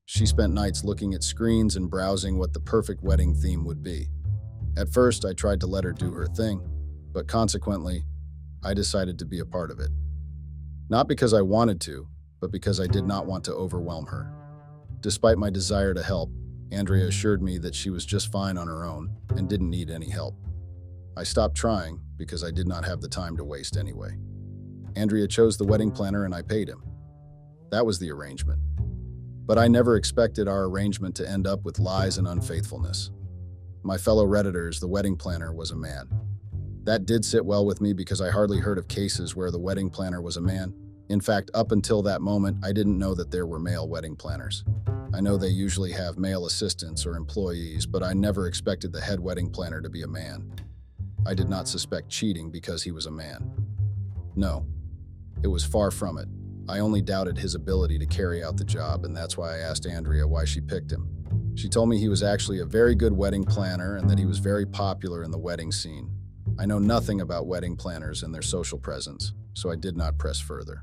She 0.04 0.26
spent 0.26 0.52
nights 0.52 0.84
looking 0.84 1.12
at 1.12 1.24
screens 1.24 1.74
and 1.74 1.90
browsing 1.90 2.38
what 2.38 2.52
the 2.52 2.60
perfect 2.60 3.02
wedding 3.02 3.34
theme 3.34 3.64
would 3.64 3.82
be. 3.82 4.06
At 4.76 4.92
first, 4.92 5.24
I 5.24 5.32
tried 5.32 5.58
to 5.62 5.66
let 5.66 5.82
her 5.82 5.92
do 5.92 6.12
her 6.12 6.26
thing, 6.26 6.62
but 7.12 7.26
consequently, 7.26 8.04
I 8.62 8.74
decided 8.74 9.18
to 9.18 9.26
be 9.26 9.40
a 9.40 9.44
part 9.44 9.72
of 9.72 9.80
it. 9.80 9.90
Not 10.88 11.08
because 11.08 11.34
I 11.34 11.42
wanted 11.42 11.80
to, 11.80 12.06
but 12.40 12.52
because 12.52 12.78
I 12.78 12.86
did 12.86 13.04
not 13.04 13.26
want 13.26 13.42
to 13.46 13.54
overwhelm 13.54 14.06
her. 14.06 14.32
Despite 15.00 15.36
my 15.36 15.50
desire 15.50 15.94
to 15.94 16.02
help, 16.02 16.30
Andrea 16.70 17.08
assured 17.08 17.42
me 17.42 17.58
that 17.58 17.74
she 17.74 17.90
was 17.90 18.06
just 18.06 18.30
fine 18.30 18.56
on 18.56 18.68
her 18.68 18.84
own 18.84 19.16
and 19.30 19.48
didn't 19.48 19.70
need 19.70 19.90
any 19.90 20.10
help. 20.10 20.36
I 21.16 21.24
stopped 21.24 21.56
trying 21.56 22.00
because 22.16 22.42
I 22.42 22.50
did 22.50 22.66
not 22.66 22.84
have 22.84 23.00
the 23.00 23.08
time 23.08 23.36
to 23.36 23.44
waste 23.44 23.76
anyway. 23.76 24.16
Andrea 24.96 25.28
chose 25.28 25.56
the 25.56 25.64
wedding 25.64 25.90
planner 25.90 26.24
and 26.24 26.34
I 26.34 26.42
paid 26.42 26.68
him. 26.68 26.82
That 27.70 27.84
was 27.84 27.98
the 27.98 28.10
arrangement. 28.10 28.60
But 29.44 29.58
I 29.58 29.68
never 29.68 29.96
expected 29.96 30.48
our 30.48 30.64
arrangement 30.64 31.14
to 31.16 31.28
end 31.28 31.46
up 31.46 31.64
with 31.64 31.78
lies 31.78 32.18
and 32.18 32.28
unfaithfulness. 32.28 33.10
My 33.82 33.98
fellow 33.98 34.26
Redditors, 34.26 34.80
the 34.80 34.88
wedding 34.88 35.16
planner 35.16 35.52
was 35.52 35.70
a 35.70 35.76
man. 35.76 36.08
That 36.84 37.06
did 37.06 37.24
sit 37.24 37.44
well 37.44 37.66
with 37.66 37.80
me 37.80 37.92
because 37.92 38.20
I 38.20 38.30
hardly 38.30 38.58
heard 38.58 38.78
of 38.78 38.88
cases 38.88 39.36
where 39.36 39.50
the 39.50 39.58
wedding 39.58 39.90
planner 39.90 40.22
was 40.22 40.36
a 40.36 40.40
man. 40.40 40.74
In 41.08 41.20
fact, 41.20 41.50
up 41.52 41.72
until 41.72 42.02
that 42.02 42.22
moment, 42.22 42.64
I 42.64 42.72
didn't 42.72 42.98
know 42.98 43.14
that 43.14 43.30
there 43.30 43.46
were 43.46 43.58
male 43.58 43.88
wedding 43.88 44.16
planners. 44.16 44.64
I 45.14 45.20
know 45.20 45.36
they 45.36 45.48
usually 45.48 45.92
have 45.92 46.18
male 46.18 46.46
assistants 46.46 47.04
or 47.04 47.16
employees, 47.16 47.84
but 47.84 48.02
I 48.02 48.14
never 48.14 48.46
expected 48.46 48.92
the 48.92 49.00
head 49.00 49.20
wedding 49.20 49.50
planner 49.50 49.80
to 49.80 49.90
be 49.90 50.02
a 50.02 50.08
man. 50.08 50.50
I 51.24 51.34
did 51.34 51.48
not 51.48 51.68
suspect 51.68 52.08
cheating 52.08 52.50
because 52.50 52.82
he 52.82 52.90
was 52.90 53.06
a 53.06 53.10
man. 53.10 53.50
No, 54.34 54.66
it 55.42 55.48
was 55.48 55.64
far 55.64 55.90
from 55.90 56.18
it. 56.18 56.28
I 56.68 56.78
only 56.78 57.02
doubted 57.02 57.38
his 57.38 57.54
ability 57.54 57.98
to 57.98 58.06
carry 58.06 58.42
out 58.42 58.56
the 58.56 58.64
job, 58.64 59.04
and 59.04 59.16
that's 59.16 59.36
why 59.36 59.54
I 59.54 59.58
asked 59.58 59.86
Andrea 59.86 60.26
why 60.26 60.44
she 60.44 60.60
picked 60.60 60.90
him. 60.90 61.08
She 61.54 61.68
told 61.68 61.88
me 61.88 61.98
he 61.98 62.08
was 62.08 62.22
actually 62.22 62.60
a 62.60 62.64
very 62.64 62.94
good 62.94 63.12
wedding 63.12 63.44
planner 63.44 63.96
and 63.96 64.08
that 64.08 64.18
he 64.18 64.26
was 64.26 64.38
very 64.38 64.66
popular 64.66 65.22
in 65.22 65.30
the 65.30 65.38
wedding 65.38 65.70
scene. 65.70 66.10
I 66.58 66.66
know 66.66 66.78
nothing 66.78 67.20
about 67.20 67.46
wedding 67.46 67.76
planners 67.76 68.22
and 68.22 68.34
their 68.34 68.42
social 68.42 68.78
presence, 68.78 69.32
so 69.54 69.70
I 69.70 69.76
did 69.76 69.96
not 69.96 70.18
press 70.18 70.40
further. 70.40 70.82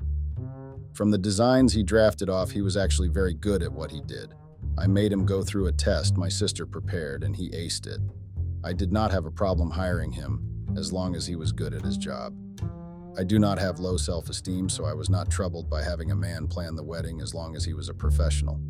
From 0.94 1.10
the 1.10 1.18
designs 1.18 1.72
he 1.72 1.82
drafted 1.82 2.28
off, 2.28 2.50
he 2.50 2.62
was 2.62 2.76
actually 2.76 3.08
very 3.08 3.34
good 3.34 3.62
at 3.62 3.72
what 3.72 3.90
he 3.90 4.00
did. 4.00 4.34
I 4.78 4.86
made 4.86 5.12
him 5.12 5.26
go 5.26 5.42
through 5.42 5.66
a 5.66 5.72
test 5.72 6.16
my 6.16 6.28
sister 6.28 6.66
prepared, 6.66 7.24
and 7.24 7.36
he 7.36 7.50
aced 7.50 7.86
it. 7.86 8.00
I 8.62 8.72
did 8.72 8.92
not 8.92 9.10
have 9.10 9.24
a 9.24 9.30
problem 9.30 9.70
hiring 9.70 10.12
him, 10.12 10.66
as 10.76 10.92
long 10.92 11.16
as 11.16 11.26
he 11.26 11.36
was 11.36 11.52
good 11.52 11.72
at 11.72 11.84
his 11.84 11.96
job. 11.96 12.34
I 13.18 13.24
do 13.24 13.38
not 13.38 13.58
have 13.58 13.80
low 13.80 13.96
self 13.96 14.28
esteem, 14.28 14.68
so 14.68 14.84
I 14.84 14.92
was 14.92 15.10
not 15.10 15.30
troubled 15.30 15.68
by 15.68 15.82
having 15.82 16.10
a 16.10 16.16
man 16.16 16.46
plan 16.46 16.74
the 16.74 16.82
wedding 16.82 17.20
as 17.20 17.34
long 17.34 17.56
as 17.56 17.64
he 17.64 17.74
was 17.74 17.88
a 17.88 17.94
professional. 17.94 18.60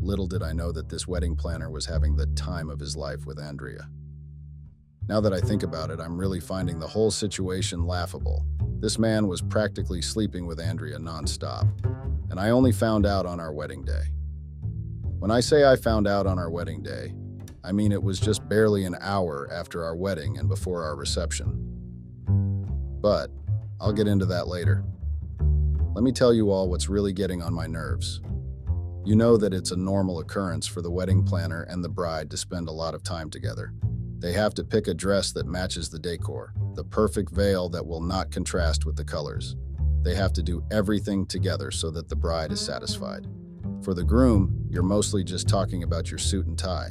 Little 0.00 0.26
did 0.26 0.42
I 0.42 0.52
know 0.52 0.72
that 0.72 0.88
this 0.88 1.06
wedding 1.06 1.36
planner 1.36 1.70
was 1.70 1.86
having 1.86 2.16
the 2.16 2.26
time 2.26 2.70
of 2.70 2.80
his 2.80 2.96
life 2.96 3.26
with 3.26 3.38
Andrea. 3.38 3.88
Now 5.08 5.20
that 5.20 5.32
I 5.32 5.40
think 5.40 5.62
about 5.62 5.90
it, 5.90 6.00
I'm 6.00 6.18
really 6.18 6.40
finding 6.40 6.78
the 6.78 6.86
whole 6.86 7.10
situation 7.10 7.86
laughable. 7.86 8.44
This 8.80 8.98
man 8.98 9.26
was 9.26 9.40
practically 9.40 10.02
sleeping 10.02 10.46
with 10.46 10.60
Andrea 10.60 10.98
nonstop, 10.98 11.68
and 12.30 12.38
I 12.38 12.50
only 12.50 12.72
found 12.72 13.06
out 13.06 13.26
on 13.26 13.40
our 13.40 13.52
wedding 13.52 13.84
day. 13.84 14.02
When 15.18 15.30
I 15.30 15.40
say 15.40 15.64
I 15.64 15.76
found 15.76 16.06
out 16.06 16.26
on 16.26 16.38
our 16.38 16.50
wedding 16.50 16.82
day, 16.82 17.14
I 17.64 17.72
mean 17.72 17.92
it 17.92 18.02
was 18.02 18.20
just 18.20 18.48
barely 18.48 18.84
an 18.84 18.96
hour 19.00 19.48
after 19.52 19.84
our 19.84 19.96
wedding 19.96 20.38
and 20.38 20.48
before 20.48 20.84
our 20.84 20.96
reception. 20.96 21.64
But 23.00 23.30
I'll 23.80 23.92
get 23.92 24.08
into 24.08 24.26
that 24.26 24.48
later. 24.48 24.84
Let 25.94 26.04
me 26.04 26.12
tell 26.12 26.32
you 26.32 26.50
all 26.50 26.68
what's 26.68 26.88
really 26.88 27.12
getting 27.12 27.42
on 27.42 27.52
my 27.52 27.66
nerves. 27.66 28.20
You 29.04 29.16
know 29.16 29.36
that 29.36 29.54
it's 29.54 29.70
a 29.70 29.76
normal 29.76 30.18
occurrence 30.18 30.66
for 30.66 30.82
the 30.82 30.90
wedding 30.90 31.24
planner 31.24 31.62
and 31.62 31.82
the 31.82 31.88
bride 31.88 32.30
to 32.30 32.36
spend 32.36 32.68
a 32.68 32.72
lot 32.72 32.94
of 32.94 33.02
time 33.02 33.30
together. 33.30 33.72
They 34.18 34.32
have 34.32 34.52
to 34.54 34.64
pick 34.64 34.88
a 34.88 34.94
dress 34.94 35.32
that 35.32 35.46
matches 35.46 35.88
the 35.88 35.98
decor, 35.98 36.52
the 36.74 36.84
perfect 36.84 37.30
veil 37.30 37.68
that 37.70 37.86
will 37.86 38.00
not 38.00 38.30
contrast 38.30 38.84
with 38.84 38.96
the 38.96 39.04
colors. 39.04 39.56
They 40.02 40.14
have 40.14 40.32
to 40.34 40.42
do 40.42 40.64
everything 40.70 41.26
together 41.26 41.70
so 41.70 41.90
that 41.92 42.08
the 42.08 42.16
bride 42.16 42.52
is 42.52 42.60
satisfied. 42.60 43.26
For 43.82 43.94
the 43.94 44.04
groom, 44.04 44.66
you're 44.68 44.82
mostly 44.82 45.22
just 45.22 45.48
talking 45.48 45.84
about 45.84 46.10
your 46.10 46.18
suit 46.18 46.46
and 46.46 46.58
tie. 46.58 46.90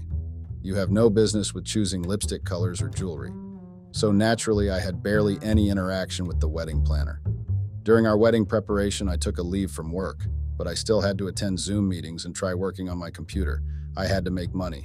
You 0.67 0.75
have 0.75 0.91
no 0.91 1.09
business 1.09 1.53
with 1.53 1.63
choosing 1.63 2.01
lipstick 2.01 2.43
colors 2.43 2.81
or 2.81 2.89
jewelry. 2.89 3.31
So 3.93 4.12
naturally, 4.12 4.69
I 4.69 4.81
had 4.81 5.01
barely 5.01 5.39
any 5.41 5.69
interaction 5.69 6.25
with 6.25 6.41
the 6.41 6.50
wedding 6.50 6.81
planner. 6.81 7.21
During 7.83 8.05
our 8.05 8.17
wedding 8.17 8.45
preparation, 8.45 9.07
I 9.07 9.15
took 9.15 9.38
a 9.38 9.41
leave 9.41 9.71
from 9.71 9.93
work, 9.93 10.25
but 10.57 10.67
I 10.67 10.74
still 10.74 11.00
had 11.00 11.17
to 11.19 11.29
attend 11.29 11.57
Zoom 11.57 11.88
meetings 11.88 12.25
and 12.25 12.36
try 12.36 12.53
working 12.53 12.89
on 12.89 12.97
my 12.97 13.09
computer. 13.09 13.63
I 13.95 14.07
had 14.07 14.25
to 14.25 14.29
make 14.29 14.53
money. 14.53 14.83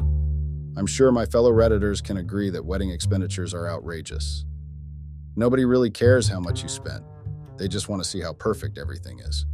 I'm 0.77 0.87
sure 0.87 1.11
my 1.11 1.27
fellow 1.27 1.51
Redditors 1.51 2.01
can 2.01 2.19
agree 2.19 2.51
that 2.51 2.65
wedding 2.65 2.91
expenditures 2.91 3.53
are 3.53 3.69
outrageous. 3.69 4.45
Nobody 5.35 5.65
really 5.65 5.91
cares 5.91 6.29
how 6.29 6.39
much 6.39 6.63
you 6.63 6.69
spent. 6.69 7.03
They 7.59 7.67
just 7.67 7.89
want 7.89 8.01
to 8.05 8.09
see 8.09 8.21
how 8.21 8.35
perfect 8.35 8.79
everything 8.79 9.19
is. 9.19 9.47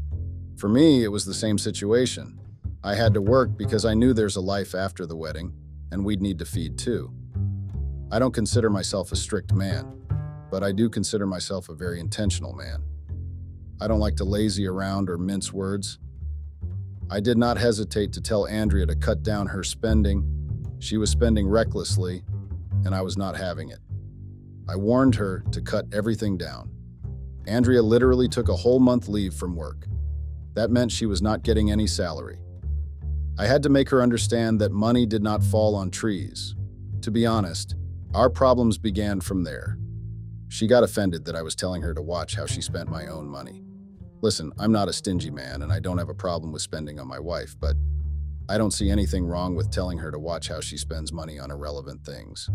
For 0.58 0.68
me, 0.68 1.04
it 1.04 1.08
was 1.08 1.25
the 1.25 1.32
same 1.32 1.56
situation. 1.56 2.38
I 2.85 2.97
had 2.97 3.14
to 3.14 3.23
work 3.23 3.56
because 3.56 3.87
I 3.87 3.94
knew 3.94 4.12
there's 4.12 4.37
a 4.37 4.42
life 4.42 4.75
after 4.75 5.06
the 5.06 5.16
wedding, 5.16 5.54
and 5.92 6.04
we'd 6.04 6.21
need 6.21 6.38
to 6.38 6.45
feed 6.45 6.78
too. 6.78 7.12
I 8.11 8.18
don't 8.18 8.35
consider 8.35 8.71
myself 8.71 9.12
a 9.12 9.16
strict 9.16 9.52
man, 9.52 10.00
but 10.50 10.62
I 10.62 10.73
do 10.73 10.88
consider 10.88 11.26
myself 11.26 11.68
a 11.68 11.75
very 11.75 12.00
intentional 12.00 12.52
man. 12.52 12.83
I 13.80 13.87
don't 13.87 14.00
like 14.00 14.16
to 14.16 14.25
lazy 14.25 14.66
around 14.66 15.11
or 15.11 15.18
mince 15.18 15.52
words. 15.52 15.99
I 17.11 17.21
did 17.21 17.38
not 17.38 17.59
hesitate 17.59 18.12
to 18.14 18.21
tell 18.21 18.47
Andrea 18.47 18.87
to 18.87 18.97
cut 18.97 19.23
down 19.23 19.47
her 19.47 19.62
spending. 19.62 20.25
She 20.78 20.97
was 20.97 21.11
spending 21.11 21.47
recklessly, 21.47 22.23
and 22.85 22.95
I 22.95 23.02
was 23.02 23.16
not 23.16 23.37
having 23.37 23.71
it. 23.71 23.78
I 24.68 24.76
warned 24.76 25.14
her 25.14 25.45
to 25.52 25.62
cut 25.62 25.87
everything 25.92 26.37
down. 26.37 26.71
Andrea 27.47 27.83
literally 27.83 28.28
took 28.28 28.49
a 28.49 28.57
whole 28.57 28.78
month 28.78 29.09
leave 29.09 29.33
from 29.33 29.57
work. 29.57 29.87
That 30.54 30.71
meant 30.71 30.92
she 30.92 31.07
was 31.07 31.23
not 31.23 31.42
getting 31.42 31.71
any 31.71 31.87
salary. 31.87 32.38
I 33.40 33.47
had 33.47 33.62
to 33.62 33.68
make 33.68 33.88
her 33.90 34.02
understand 34.02 34.61
that 34.61 34.73
money 34.73 35.07
did 35.07 35.23
not 35.23 35.45
fall 35.45 35.76
on 35.76 35.92
trees. 35.92 36.57
To 37.02 37.12
be 37.12 37.25
honest, 37.25 37.76
our 38.12 38.28
problems 38.28 38.78
began 38.78 39.21
from 39.21 39.45
there. 39.45 39.78
She 40.49 40.66
got 40.66 40.83
offended 40.83 41.25
that 41.25 41.37
I 41.37 41.42
was 41.42 41.54
telling 41.54 41.83
her 41.83 41.95
to 41.95 42.02
watch 42.02 42.35
how 42.35 42.47
she 42.47 42.61
spent 42.61 42.90
my 42.90 43.07
own 43.07 43.28
money. 43.28 43.62
Listen, 44.23 44.52
I'm 44.59 44.73
not 44.73 44.88
a 44.88 44.92
stingy 44.92 45.30
man 45.30 45.62
and 45.62 45.73
I 45.73 45.78
don't 45.78 45.99
have 45.99 46.09
a 46.09 46.14
problem 46.14 46.50
with 46.50 46.62
spending 46.62 46.99
on 46.99 47.07
my 47.07 47.21
wife, 47.21 47.54
but 47.61 47.76
I 48.49 48.59
don't 48.59 48.73
see 48.73 48.90
anything 48.90 49.25
wrong 49.25 49.54
with 49.54 49.71
telling 49.71 49.99
her 49.99 50.11
to 50.11 50.18
watch 50.18 50.49
how 50.49 50.61
she 50.61 50.76
spends 50.76 51.12
money 51.12 51.38
on 51.38 51.52
irrelevant 51.52 52.04
things. 52.04 52.50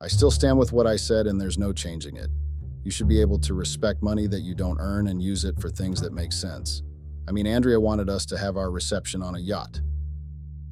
I 0.00 0.08
still 0.08 0.32
stand 0.32 0.58
with 0.58 0.72
what 0.72 0.88
I 0.88 0.96
said 0.96 1.28
and 1.28 1.40
there's 1.40 1.58
no 1.58 1.72
changing 1.72 2.16
it. 2.16 2.30
You 2.82 2.90
should 2.90 3.06
be 3.06 3.20
able 3.20 3.38
to 3.40 3.54
respect 3.54 4.02
money 4.02 4.26
that 4.26 4.40
you 4.40 4.56
don't 4.56 4.80
earn 4.80 5.06
and 5.06 5.22
use 5.22 5.44
it 5.44 5.60
for 5.60 5.70
things 5.70 6.00
that 6.00 6.12
make 6.12 6.32
sense. 6.32 6.82
I 7.28 7.32
mean, 7.32 7.46
Andrea 7.46 7.78
wanted 7.78 8.10
us 8.10 8.26
to 8.26 8.38
have 8.38 8.56
our 8.56 8.72
reception 8.72 9.22
on 9.22 9.36
a 9.36 9.38
yacht. 9.38 9.80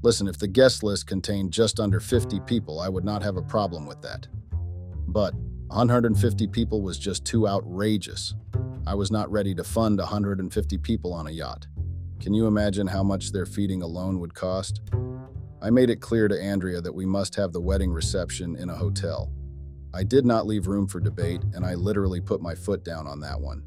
Listen, 0.02 0.28
if 0.28 0.38
the 0.38 0.46
guest 0.46 0.84
list 0.84 1.06
contained 1.06 1.52
just 1.52 1.80
under 1.80 1.98
50 1.98 2.40
people, 2.40 2.80
I 2.80 2.88
would 2.88 3.04
not 3.04 3.22
have 3.22 3.36
a 3.36 3.42
problem 3.42 3.84
with 3.84 4.00
that. 4.02 4.28
But 5.08 5.34
150 5.68 6.46
people 6.46 6.82
was 6.82 6.98
just 6.98 7.24
too 7.24 7.48
outrageous. 7.48 8.34
I 8.86 8.94
was 8.94 9.10
not 9.10 9.30
ready 9.30 9.54
to 9.56 9.64
fund 9.64 9.98
150 9.98 10.78
people 10.78 11.12
on 11.12 11.26
a 11.26 11.30
yacht. 11.30 11.66
Can 12.20 12.32
you 12.32 12.46
imagine 12.46 12.86
how 12.86 13.02
much 13.02 13.32
their 13.32 13.44
feeding 13.44 13.82
alone 13.82 14.20
would 14.20 14.34
cost? 14.34 14.82
I 15.60 15.70
made 15.70 15.90
it 15.90 16.00
clear 16.00 16.28
to 16.28 16.40
Andrea 16.40 16.80
that 16.80 16.94
we 16.94 17.04
must 17.04 17.34
have 17.34 17.52
the 17.52 17.60
wedding 17.60 17.90
reception 17.90 18.54
in 18.56 18.70
a 18.70 18.76
hotel. 18.76 19.32
I 19.92 20.04
did 20.04 20.24
not 20.24 20.46
leave 20.46 20.68
room 20.68 20.86
for 20.86 21.00
debate, 21.00 21.42
and 21.54 21.66
I 21.66 21.74
literally 21.74 22.20
put 22.20 22.40
my 22.40 22.54
foot 22.54 22.84
down 22.84 23.08
on 23.08 23.18
that 23.20 23.40
one. 23.40 23.64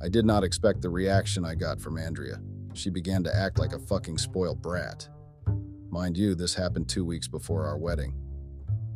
I 0.00 0.08
did 0.08 0.24
not 0.24 0.42
expect 0.42 0.80
the 0.80 0.90
reaction 0.90 1.44
I 1.44 1.54
got 1.54 1.80
from 1.80 1.98
Andrea. 1.98 2.40
She 2.72 2.88
began 2.88 3.22
to 3.24 3.34
act 3.34 3.58
like 3.58 3.72
a 3.72 3.78
fucking 3.78 4.18
spoiled 4.18 4.62
brat. 4.62 5.08
Mind 5.90 6.16
you, 6.16 6.34
this 6.34 6.54
happened 6.54 6.88
two 6.88 7.04
weeks 7.04 7.28
before 7.28 7.66
our 7.66 7.78
wedding. 7.78 8.14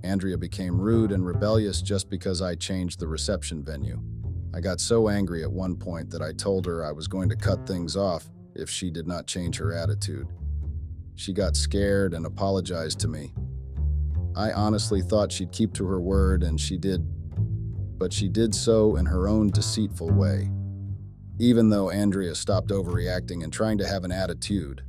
Andrea 0.03 0.39
became 0.39 0.81
rude 0.81 1.13
and 1.13 1.25
rebellious 1.25 1.83
just 1.83 2.11
because 2.11 2.43
I 2.43 2.55
changed 2.55 2.99
the 2.99 3.09
reception 3.09 3.63
venue. 3.63 4.03
I 4.53 4.61
got 4.61 4.81
so 4.81 5.09
angry 5.09 5.43
at 5.43 5.53
one 5.53 5.77
point 5.77 6.11
that 6.11 6.23
I 6.23 6.33
told 6.33 6.67
her 6.67 6.85
I 6.85 6.93
was 6.93 7.07
going 7.07 7.29
to 7.29 7.37
cut 7.37 7.67
things 7.67 7.97
off 7.97 8.29
if 8.55 8.69
she 8.69 8.91
did 8.91 9.07
not 9.07 9.27
change 9.27 9.59
her 9.59 9.73
attitude. 9.73 10.27
She 11.15 11.33
got 11.33 11.57
scared 11.57 12.15
and 12.15 12.27
apologized 12.27 12.99
to 13.01 13.09
me. 13.09 13.33
I 14.35 14.53
honestly 14.53 15.03
thought 15.03 15.31
she'd 15.31 15.53
keep 15.53 15.73
to 15.75 15.87
her 15.87 16.01
word, 16.01 16.43
and 16.43 16.61
she 16.61 16.79
did, 16.79 17.05
but 17.99 18.13
she 18.13 18.29
did 18.29 18.55
so 18.55 18.97
in 18.97 19.07
her 19.07 19.29
own 19.29 19.51
deceitful 19.51 20.11
way. 20.11 20.51
Even 21.39 21.69
though 21.69 21.91
Andrea 21.91 22.35
stopped 22.35 22.71
overreacting 22.71 23.45
and 23.45 23.53
trying 23.53 23.79
to 23.79 23.87
have 23.87 24.05
an 24.05 24.13
attitude, 24.13 24.83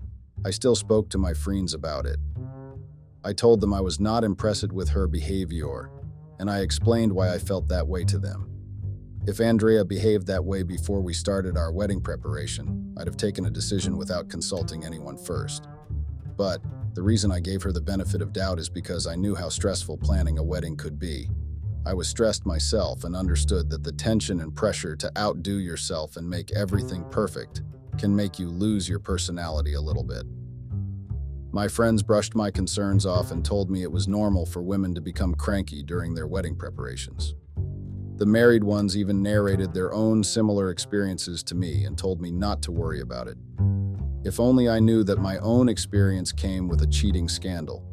I 0.43 0.49
still 0.49 0.75
spoke 0.75 1.09
to 1.09 1.19
my 1.19 1.33
friends 1.33 1.75
about 1.75 2.07
it. 2.07 2.17
I 3.23 3.31
told 3.31 3.61
them 3.61 3.75
I 3.75 3.81
was 3.81 3.99
not 3.99 4.23
impressed 4.23 4.71
with 4.71 4.89
her 4.89 5.05
behavior, 5.05 5.91
and 6.39 6.49
I 6.49 6.61
explained 6.61 7.13
why 7.13 7.31
I 7.31 7.37
felt 7.37 7.67
that 7.67 7.87
way 7.87 8.03
to 8.05 8.17
them. 8.17 8.49
If 9.27 9.39
Andrea 9.39 9.85
behaved 9.85 10.25
that 10.27 10.43
way 10.43 10.63
before 10.63 10.99
we 11.01 11.13
started 11.13 11.57
our 11.57 11.71
wedding 11.71 12.01
preparation, 12.01 12.95
I'd 12.97 13.05
have 13.05 13.17
taken 13.17 13.45
a 13.45 13.51
decision 13.51 13.97
without 13.97 14.29
consulting 14.29 14.83
anyone 14.83 15.15
first. 15.15 15.67
But 16.35 16.59
the 16.95 17.03
reason 17.03 17.31
I 17.31 17.39
gave 17.39 17.61
her 17.61 17.71
the 17.71 17.79
benefit 17.79 18.23
of 18.23 18.33
doubt 18.33 18.57
is 18.57 18.67
because 18.67 19.05
I 19.05 19.15
knew 19.15 19.35
how 19.35 19.49
stressful 19.49 19.97
planning 19.97 20.39
a 20.39 20.43
wedding 20.43 20.75
could 20.75 20.97
be. 20.97 21.29
I 21.85 21.93
was 21.93 22.07
stressed 22.07 22.47
myself 22.47 23.03
and 23.03 23.15
understood 23.15 23.69
that 23.69 23.83
the 23.83 23.91
tension 23.91 24.41
and 24.41 24.55
pressure 24.55 24.95
to 24.95 25.11
outdo 25.15 25.59
yourself 25.59 26.17
and 26.17 26.27
make 26.27 26.51
everything 26.53 27.03
perfect 27.11 27.61
can 28.01 28.15
make 28.15 28.39
you 28.39 28.49
lose 28.49 28.89
your 28.89 28.97
personality 28.97 29.75
a 29.75 29.81
little 29.81 30.03
bit. 30.03 30.23
My 31.53 31.67
friends 31.67 32.01
brushed 32.01 32.33
my 32.33 32.49
concerns 32.49 33.05
off 33.05 33.29
and 33.29 33.45
told 33.45 33.69
me 33.69 33.83
it 33.83 33.91
was 33.91 34.07
normal 34.07 34.47
for 34.47 34.63
women 34.63 34.95
to 34.95 35.01
become 35.01 35.35
cranky 35.35 35.83
during 35.83 36.15
their 36.15 36.25
wedding 36.25 36.55
preparations. 36.55 37.35
The 38.15 38.25
married 38.25 38.63
ones 38.63 38.97
even 38.97 39.21
narrated 39.21 39.71
their 39.71 39.93
own 39.93 40.23
similar 40.23 40.71
experiences 40.71 41.43
to 41.43 41.55
me 41.55 41.83
and 41.83 41.95
told 41.95 42.19
me 42.19 42.31
not 42.31 42.63
to 42.63 42.71
worry 42.71 43.01
about 43.01 43.27
it. 43.27 43.37
If 44.23 44.39
only 44.39 44.67
I 44.67 44.79
knew 44.79 45.03
that 45.03 45.19
my 45.19 45.37
own 45.37 45.69
experience 45.69 46.31
came 46.31 46.67
with 46.67 46.81
a 46.81 46.87
cheating 46.87 47.29
scandal. 47.29 47.85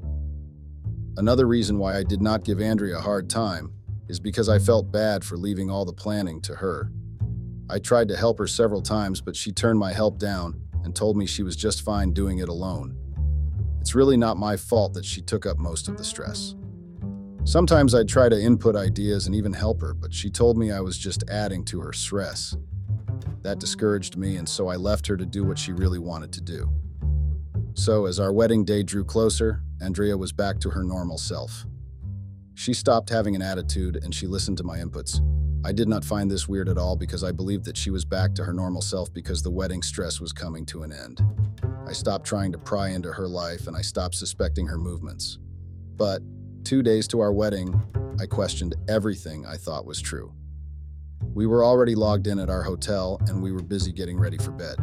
Another 1.19 1.47
reason 1.47 1.79
why 1.79 1.99
I 1.99 2.03
did 2.03 2.23
not 2.23 2.45
give 2.45 2.63
Andrea 2.63 2.97
a 2.97 3.03
hard 3.03 3.29
time 3.29 3.75
is 4.09 4.21
because 4.21 4.49
I 4.49 4.59
felt 4.59 4.91
bad 4.91 5.23
for 5.23 5.37
leaving 5.37 5.69
all 5.71 5.85
the 5.85 5.93
planning 5.93 6.41
to 6.43 6.55
her. 6.55 6.91
I 7.71 7.79
tried 7.79 8.09
to 8.09 8.17
help 8.17 8.39
her 8.39 8.47
several 8.47 8.81
times, 8.81 9.21
but 9.21 9.37
she 9.37 9.53
turned 9.53 9.79
my 9.79 9.93
help 9.93 10.19
down 10.19 10.61
and 10.85 10.95
told 10.95 11.17
me 11.17 11.27
she 11.27 11.43
was 11.43 11.57
just 11.57 11.83
fine 11.83 12.13
doing 12.13 12.39
it 12.39 12.49
alone. 12.49 12.97
It's 13.81 13.95
really 13.95 14.17
not 14.17 14.37
my 14.37 14.57
fault 14.57 14.95
that 14.95 15.05
she 15.05 15.21
took 15.21 15.45
up 15.47 15.59
most 15.59 15.89
of 15.89 15.97
the 15.97 16.05
stress. 16.05 16.55
Sometimes 17.45 17.95
I'd 17.95 18.09
try 18.09 18.29
to 18.29 18.41
input 18.41 18.77
ideas 18.77 19.27
and 19.27 19.35
even 19.35 19.53
help 19.53 19.81
her, 19.81 19.95
but 19.95 20.13
she 20.13 20.31
told 20.31 20.57
me 20.57 20.71
I 20.71 20.81
was 20.81 20.99
just 20.99 21.25
adding 21.31 21.65
to 21.67 21.81
her 21.81 21.93
stress. 21.93 22.57
That 23.43 23.59
discouraged 23.59 24.17
me, 24.17 24.37
and 24.37 24.49
so 24.49 24.69
I 24.69 24.77
left 24.77 25.07
her 25.07 25.17
to 25.17 25.25
do 25.25 25.45
what 25.45 25.59
she 25.59 25.73
really 25.73 25.99
wanted 25.99 26.33
to 26.33 26.41
do. 26.41 26.71
So, 27.75 28.07
as 28.07 28.19
our 28.19 28.33
wedding 28.33 28.65
day 28.65 28.83
drew 28.83 29.05
closer, 29.05 29.63
Andrea 29.81 30.17
was 30.17 30.33
back 30.33 30.59
to 30.61 30.71
her 30.71 30.83
normal 30.83 31.17
self. 31.17 31.65
She 32.55 32.75
stopped 32.75 33.09
having 33.09 33.37
an 33.37 33.43
attitude 33.43 33.97
and 34.03 34.13
she 34.13 34.27
listened 34.27 34.59
to 34.59 34.65
my 34.65 34.79
inputs. 34.79 35.21
I 35.65 35.73
did 35.73 35.89
not 35.89 36.05
find 36.05 36.31
this 36.31 36.49
weird 36.49 36.69
at 36.69 36.79
all 36.79 36.97
because 36.97 37.25
I 37.25 37.33
believed 37.33 37.65
that 37.65 37.77
she 37.77 37.91
was 37.91 38.05
back 38.05 38.35
to 38.37 38.45
her 38.45 38.53
normal 38.53 38.81
self 38.81 39.13
because 39.13 39.43
the 39.43 39.51
wedding 39.51 39.83
stress 39.83 40.21
was 40.21 40.33
coming 40.33 40.65
to 40.67 40.83
an 40.83 40.93
end. 40.93 41.21
I 41.87 41.93
stopped 41.93 42.27
trying 42.27 42.53
to 42.53 42.59
pry 42.59 42.91
into 42.91 43.13
her 43.13 43.27
life 43.27 43.67
and 43.67 43.77
I 43.77 43.83
stopped 43.83 44.15
suspecting 44.15 44.67
her 44.67 44.79
movements. 44.79 45.39
But, 45.97 46.23
two 46.65 46.83
days 46.83 47.09
to 47.09 47.21
our 47.21 47.33
wedding, 47.33 47.81
I 48.21 48.27
questioned 48.27 48.77
everything 48.89 49.47
I 49.47 49.57
thought 49.57 49.85
was 49.85 50.01
true. 50.01 50.33
We 51.35 51.47
were 51.47 51.65
already 51.65 51.95
logged 51.95 52.29
in 52.29 52.39
at 52.39 52.51
our 52.51 52.63
hotel 52.63 53.21
and 53.27 53.43
we 53.43 53.53
were 53.53 53.63
busy 53.63 53.93
getting 53.93 54.19
ready 54.19 54.39
for 54.39 54.53
bed. 54.53 54.77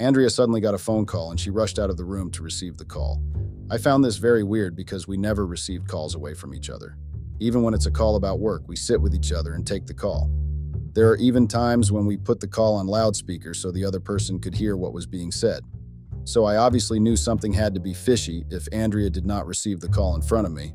Andrea 0.00 0.30
suddenly 0.30 0.60
got 0.60 0.74
a 0.74 0.78
phone 0.78 1.06
call 1.06 1.30
and 1.30 1.40
she 1.40 1.50
rushed 1.50 1.78
out 1.78 1.90
of 1.90 1.96
the 1.96 2.04
room 2.04 2.30
to 2.32 2.42
receive 2.42 2.76
the 2.76 2.84
call. 2.84 3.20
I 3.70 3.78
found 3.78 4.04
this 4.04 4.16
very 4.16 4.44
weird 4.44 4.76
because 4.76 5.08
we 5.08 5.16
never 5.16 5.44
received 5.44 5.88
calls 5.88 6.14
away 6.14 6.34
from 6.34 6.54
each 6.54 6.70
other. 6.70 6.96
Even 7.40 7.62
when 7.62 7.74
it's 7.74 7.86
a 7.86 7.90
call 7.90 8.16
about 8.16 8.40
work, 8.40 8.62
we 8.66 8.76
sit 8.76 9.00
with 9.00 9.14
each 9.14 9.32
other 9.32 9.54
and 9.54 9.66
take 9.66 9.86
the 9.86 9.94
call. 9.94 10.30
There 10.94 11.08
are 11.08 11.16
even 11.16 11.46
times 11.46 11.92
when 11.92 12.06
we 12.06 12.16
put 12.16 12.40
the 12.40 12.48
call 12.48 12.74
on 12.74 12.86
loudspeaker 12.86 13.54
so 13.54 13.70
the 13.70 13.84
other 13.84 14.00
person 14.00 14.40
could 14.40 14.54
hear 14.54 14.76
what 14.76 14.92
was 14.92 15.06
being 15.06 15.30
said. 15.30 15.62
So 16.24 16.44
I 16.44 16.56
obviously 16.56 16.98
knew 16.98 17.16
something 17.16 17.52
had 17.52 17.74
to 17.74 17.80
be 17.80 17.94
fishy 17.94 18.44
if 18.50 18.66
Andrea 18.72 19.08
did 19.08 19.24
not 19.24 19.46
receive 19.46 19.80
the 19.80 19.88
call 19.88 20.16
in 20.16 20.22
front 20.22 20.46
of 20.46 20.52
me. 20.52 20.74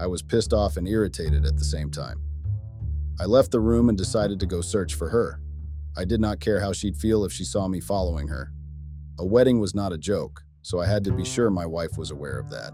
I 0.00 0.06
was 0.06 0.22
pissed 0.22 0.52
off 0.52 0.76
and 0.76 0.88
irritated 0.88 1.46
at 1.46 1.56
the 1.56 1.64
same 1.64 1.90
time. 1.90 2.20
I 3.18 3.24
left 3.24 3.52
the 3.52 3.60
room 3.60 3.88
and 3.88 3.96
decided 3.96 4.40
to 4.40 4.46
go 4.46 4.60
search 4.60 4.94
for 4.94 5.08
her. 5.08 5.40
I 5.96 6.04
did 6.04 6.20
not 6.20 6.40
care 6.40 6.60
how 6.60 6.72
she'd 6.72 6.96
feel 6.96 7.24
if 7.24 7.32
she 7.32 7.44
saw 7.44 7.68
me 7.68 7.80
following 7.80 8.28
her. 8.28 8.52
A 9.18 9.24
wedding 9.24 9.60
was 9.60 9.74
not 9.74 9.94
a 9.94 9.98
joke, 9.98 10.42
so 10.60 10.80
I 10.80 10.86
had 10.86 11.04
to 11.04 11.12
be 11.12 11.24
sure 11.24 11.48
my 11.48 11.64
wife 11.64 11.96
was 11.96 12.10
aware 12.10 12.38
of 12.38 12.50
that. 12.50 12.72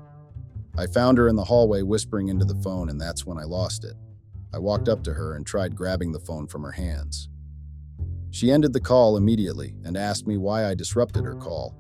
I 0.76 0.86
found 0.86 1.18
her 1.18 1.28
in 1.28 1.36
the 1.36 1.44
hallway 1.44 1.82
whispering 1.82 2.28
into 2.28 2.44
the 2.44 2.60
phone, 2.62 2.88
and 2.88 3.00
that's 3.00 3.26
when 3.26 3.38
I 3.38 3.44
lost 3.44 3.84
it. 3.84 3.94
I 4.54 4.58
walked 4.58 4.88
up 4.88 5.02
to 5.04 5.14
her 5.14 5.34
and 5.34 5.46
tried 5.46 5.76
grabbing 5.76 6.12
the 6.12 6.20
phone 6.20 6.46
from 6.46 6.62
her 6.62 6.72
hands. 6.72 7.28
She 8.30 8.50
ended 8.50 8.72
the 8.72 8.80
call 8.80 9.16
immediately 9.16 9.74
and 9.84 9.96
asked 9.96 10.26
me 10.26 10.38
why 10.38 10.66
I 10.66 10.74
disrupted 10.74 11.24
her 11.24 11.34
call. 11.34 11.76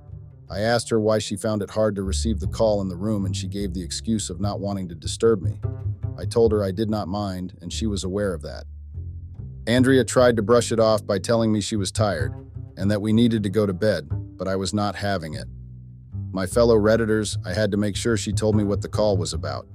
I 0.50 0.60
asked 0.60 0.90
her 0.90 1.00
why 1.00 1.18
she 1.18 1.36
found 1.36 1.62
it 1.62 1.70
hard 1.70 1.96
to 1.96 2.02
receive 2.02 2.38
the 2.38 2.46
call 2.46 2.82
in 2.82 2.88
the 2.88 2.96
room, 2.96 3.24
and 3.24 3.34
she 3.34 3.48
gave 3.48 3.72
the 3.72 3.82
excuse 3.82 4.28
of 4.28 4.40
not 4.40 4.60
wanting 4.60 4.88
to 4.90 4.94
disturb 4.94 5.40
me. 5.40 5.58
I 6.18 6.26
told 6.26 6.52
her 6.52 6.62
I 6.62 6.72
did 6.72 6.90
not 6.90 7.08
mind, 7.08 7.56
and 7.62 7.72
she 7.72 7.86
was 7.86 8.04
aware 8.04 8.34
of 8.34 8.42
that. 8.42 8.64
Andrea 9.66 10.04
tried 10.04 10.36
to 10.36 10.42
brush 10.42 10.72
it 10.72 10.80
off 10.80 11.06
by 11.06 11.18
telling 11.18 11.52
me 11.52 11.60
she 11.60 11.76
was 11.76 11.92
tired 11.92 12.34
and 12.76 12.90
that 12.90 13.00
we 13.00 13.12
needed 13.12 13.42
to 13.44 13.50
go 13.50 13.64
to 13.64 13.72
bed, 13.72 14.08
but 14.36 14.48
I 14.48 14.56
was 14.56 14.74
not 14.74 14.96
having 14.96 15.34
it. 15.34 15.46
My 16.34 16.46
fellow 16.46 16.76
Redditors, 16.76 17.36
I 17.44 17.52
had 17.52 17.70
to 17.72 17.76
make 17.76 17.94
sure 17.94 18.16
she 18.16 18.32
told 18.32 18.56
me 18.56 18.64
what 18.64 18.80
the 18.80 18.88
call 18.88 19.18
was 19.18 19.34
about. 19.34 19.66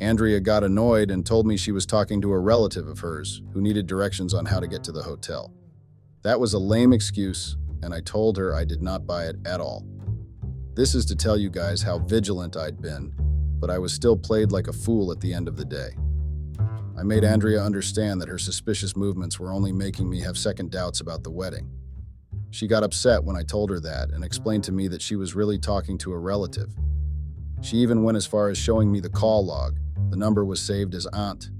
Andrea 0.00 0.40
got 0.40 0.64
annoyed 0.64 1.08
and 1.08 1.24
told 1.24 1.46
me 1.46 1.56
she 1.56 1.70
was 1.70 1.86
talking 1.86 2.20
to 2.20 2.32
a 2.32 2.38
relative 2.38 2.88
of 2.88 2.98
hers 2.98 3.42
who 3.52 3.60
needed 3.60 3.86
directions 3.86 4.34
on 4.34 4.46
how 4.46 4.58
to 4.58 4.66
get 4.66 4.82
to 4.84 4.92
the 4.92 5.04
hotel. 5.04 5.52
That 6.22 6.40
was 6.40 6.52
a 6.52 6.58
lame 6.58 6.92
excuse, 6.92 7.56
and 7.80 7.94
I 7.94 8.00
told 8.00 8.36
her 8.38 8.56
I 8.56 8.64
did 8.64 8.82
not 8.82 9.06
buy 9.06 9.26
it 9.26 9.36
at 9.46 9.60
all. 9.60 9.86
This 10.74 10.96
is 10.96 11.06
to 11.06 11.16
tell 11.16 11.36
you 11.36 11.48
guys 11.48 11.82
how 11.82 12.00
vigilant 12.00 12.56
I'd 12.56 12.82
been, 12.82 13.12
but 13.60 13.70
I 13.70 13.78
was 13.78 13.92
still 13.92 14.16
played 14.16 14.50
like 14.50 14.66
a 14.66 14.72
fool 14.72 15.12
at 15.12 15.20
the 15.20 15.32
end 15.32 15.46
of 15.46 15.56
the 15.56 15.64
day. 15.64 15.90
I 16.98 17.04
made 17.04 17.22
Andrea 17.22 17.62
understand 17.62 18.20
that 18.20 18.28
her 18.28 18.38
suspicious 18.38 18.96
movements 18.96 19.38
were 19.38 19.52
only 19.52 19.70
making 19.70 20.10
me 20.10 20.22
have 20.22 20.36
second 20.36 20.72
doubts 20.72 21.00
about 21.00 21.22
the 21.22 21.30
wedding. 21.30 21.70
She 22.50 22.66
got 22.66 22.82
upset 22.82 23.24
when 23.24 23.36
I 23.36 23.42
told 23.42 23.70
her 23.70 23.80
that 23.80 24.10
and 24.10 24.24
explained 24.24 24.64
to 24.64 24.72
me 24.72 24.88
that 24.88 25.02
she 25.02 25.16
was 25.16 25.34
really 25.34 25.58
talking 25.58 25.98
to 25.98 26.12
a 26.12 26.18
relative. 26.18 26.74
She 27.60 27.76
even 27.78 28.02
went 28.02 28.16
as 28.16 28.26
far 28.26 28.48
as 28.48 28.56
showing 28.56 28.90
me 28.90 29.00
the 29.00 29.08
call 29.08 29.44
log. 29.44 29.78
The 30.10 30.16
number 30.16 30.44
was 30.44 30.60
saved 30.60 30.94
as 30.94 31.06
Aunt. 31.06 31.50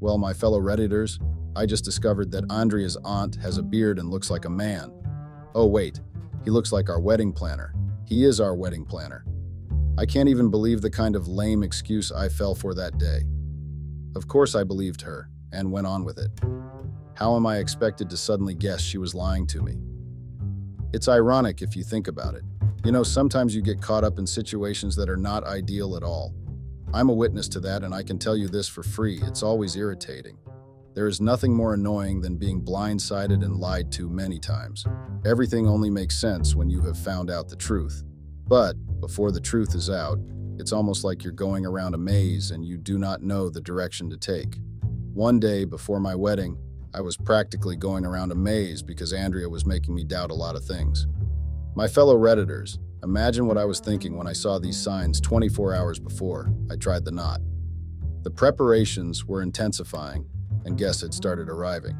Well, 0.00 0.18
my 0.18 0.32
fellow 0.32 0.60
Redditors, 0.60 1.18
I 1.56 1.66
just 1.66 1.84
discovered 1.84 2.30
that 2.32 2.50
Andrea's 2.50 2.96
aunt 3.04 3.36
has 3.36 3.58
a 3.58 3.62
beard 3.62 3.98
and 3.98 4.10
looks 4.10 4.30
like 4.30 4.44
a 4.44 4.50
man. 4.50 4.92
Oh, 5.54 5.66
wait, 5.66 6.00
he 6.44 6.50
looks 6.50 6.72
like 6.72 6.88
our 6.88 7.00
wedding 7.00 7.32
planner. 7.32 7.74
He 8.06 8.24
is 8.24 8.40
our 8.40 8.54
wedding 8.54 8.84
planner. 8.84 9.24
I 9.98 10.06
can't 10.06 10.28
even 10.28 10.50
believe 10.50 10.80
the 10.80 10.90
kind 10.90 11.14
of 11.14 11.28
lame 11.28 11.62
excuse 11.62 12.10
I 12.10 12.28
fell 12.28 12.54
for 12.54 12.74
that 12.74 12.98
day. 12.98 13.22
Of 14.16 14.28
course, 14.28 14.54
I 14.54 14.64
believed 14.64 15.02
her 15.02 15.28
and 15.52 15.70
went 15.70 15.86
on 15.86 16.04
with 16.04 16.18
it. 16.18 16.30
How 17.14 17.36
am 17.36 17.46
I 17.46 17.58
expected 17.58 18.08
to 18.10 18.16
suddenly 18.16 18.54
guess 18.54 18.80
she 18.80 18.98
was 18.98 19.14
lying 19.14 19.46
to 19.48 19.62
me? 19.62 19.78
It's 20.92 21.08
ironic 21.08 21.62
if 21.62 21.74
you 21.74 21.82
think 21.82 22.06
about 22.06 22.34
it. 22.34 22.42
You 22.84 22.92
know, 22.92 23.02
sometimes 23.02 23.54
you 23.54 23.62
get 23.62 23.80
caught 23.80 24.04
up 24.04 24.18
in 24.18 24.26
situations 24.26 24.94
that 24.96 25.08
are 25.08 25.16
not 25.16 25.44
ideal 25.44 25.96
at 25.96 26.02
all. 26.02 26.34
I'm 26.92 27.08
a 27.08 27.14
witness 27.14 27.48
to 27.48 27.60
that, 27.60 27.82
and 27.82 27.94
I 27.94 28.02
can 28.02 28.18
tell 28.18 28.36
you 28.36 28.48
this 28.48 28.68
for 28.68 28.82
free 28.82 29.18
it's 29.22 29.42
always 29.42 29.76
irritating. 29.76 30.36
There 30.94 31.06
is 31.06 31.22
nothing 31.22 31.54
more 31.54 31.72
annoying 31.72 32.20
than 32.20 32.36
being 32.36 32.60
blindsided 32.60 33.42
and 33.42 33.56
lied 33.56 33.90
to 33.92 34.10
many 34.10 34.38
times. 34.38 34.84
Everything 35.24 35.66
only 35.66 35.88
makes 35.88 36.20
sense 36.20 36.54
when 36.54 36.68
you 36.68 36.82
have 36.82 36.98
found 36.98 37.30
out 37.30 37.48
the 37.48 37.56
truth. 37.56 38.02
But 38.46 38.74
before 39.00 39.32
the 39.32 39.40
truth 39.40 39.74
is 39.74 39.88
out, 39.88 40.18
it's 40.58 40.72
almost 40.72 41.04
like 41.04 41.24
you're 41.24 41.32
going 41.32 41.64
around 41.64 41.94
a 41.94 41.98
maze 41.98 42.50
and 42.50 42.62
you 42.66 42.76
do 42.76 42.98
not 42.98 43.22
know 43.22 43.48
the 43.48 43.62
direction 43.62 44.10
to 44.10 44.18
take. 44.18 44.58
One 45.14 45.40
day 45.40 45.64
before 45.64 46.00
my 46.00 46.14
wedding, 46.14 46.58
I 46.94 47.00
was 47.00 47.16
practically 47.16 47.76
going 47.76 48.04
around 48.04 48.32
a 48.32 48.34
maze 48.34 48.82
because 48.82 49.12
Andrea 49.12 49.48
was 49.48 49.64
making 49.64 49.94
me 49.94 50.04
doubt 50.04 50.30
a 50.30 50.34
lot 50.34 50.56
of 50.56 50.64
things. 50.64 51.06
My 51.74 51.88
fellow 51.88 52.18
Redditors, 52.18 52.78
imagine 53.02 53.46
what 53.46 53.56
I 53.56 53.64
was 53.64 53.80
thinking 53.80 54.16
when 54.16 54.26
I 54.26 54.34
saw 54.34 54.58
these 54.58 54.76
signs 54.76 55.20
24 55.20 55.74
hours 55.74 55.98
before 55.98 56.52
I 56.70 56.76
tried 56.76 57.06
the 57.06 57.10
knot. 57.10 57.40
The 58.22 58.30
preparations 58.30 59.24
were 59.24 59.42
intensifying, 59.42 60.26
and 60.66 60.76
guests 60.76 61.00
had 61.00 61.14
started 61.14 61.48
arriving. 61.48 61.96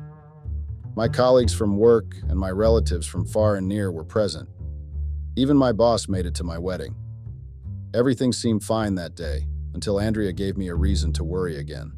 My 0.95 1.09
colleagues 1.09 1.55
from 1.55 1.79
work 1.79 2.15
and 2.29 2.39
my 2.39 2.51
relatives 2.51 3.07
from 3.07 3.25
far 3.25 3.57
and 3.57 3.67
near 3.67 3.91
were 3.91 4.05
present. 4.05 4.49
Even 5.37 5.57
my 5.57 5.73
boss 5.73 6.07
made 6.07 6.27
it 6.27 6.35
to 6.35 6.45
my 6.45 6.59
wedding. 6.59 6.95
Everything 7.95 8.31
seemed 8.31 8.63
fine 8.63 8.95
that 8.97 9.15
day 9.15 9.47
until 9.73 9.99
Andrea 9.99 10.35
gave 10.35 10.59
me 10.59 10.69
a 10.69 10.75
reason 10.75 11.15
to 11.15 11.25
worry 11.25 11.57
again. 11.57 11.93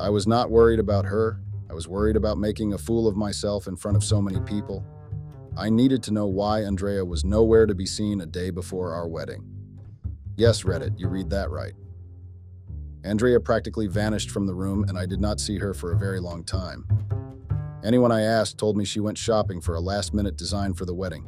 I 0.00 0.10
was 0.10 0.26
not 0.26 0.50
worried 0.50 0.80
about 0.80 1.04
her. 1.04 1.40
I 1.72 1.74
was 1.74 1.88
worried 1.88 2.16
about 2.16 2.36
making 2.36 2.74
a 2.74 2.78
fool 2.78 3.08
of 3.08 3.16
myself 3.16 3.66
in 3.66 3.76
front 3.76 3.96
of 3.96 4.04
so 4.04 4.20
many 4.20 4.38
people. 4.40 4.84
I 5.56 5.70
needed 5.70 6.02
to 6.02 6.12
know 6.12 6.26
why 6.26 6.64
Andrea 6.64 7.02
was 7.02 7.24
nowhere 7.24 7.64
to 7.64 7.74
be 7.74 7.86
seen 7.86 8.20
a 8.20 8.26
day 8.26 8.50
before 8.50 8.92
our 8.92 9.08
wedding. 9.08 9.42
Yes, 10.36 10.64
Reddit, 10.64 10.98
you 10.98 11.08
read 11.08 11.30
that 11.30 11.50
right. 11.50 11.72
Andrea 13.04 13.40
practically 13.40 13.86
vanished 13.86 14.30
from 14.30 14.46
the 14.46 14.54
room, 14.54 14.84
and 14.86 14.98
I 14.98 15.06
did 15.06 15.18
not 15.18 15.40
see 15.40 15.56
her 15.60 15.72
for 15.72 15.92
a 15.92 15.98
very 15.98 16.20
long 16.20 16.44
time. 16.44 16.86
Anyone 17.82 18.12
I 18.12 18.20
asked 18.20 18.58
told 18.58 18.76
me 18.76 18.84
she 18.84 19.00
went 19.00 19.16
shopping 19.16 19.62
for 19.62 19.74
a 19.74 19.80
last 19.80 20.12
minute 20.12 20.36
design 20.36 20.74
for 20.74 20.84
the 20.84 20.94
wedding. 20.94 21.26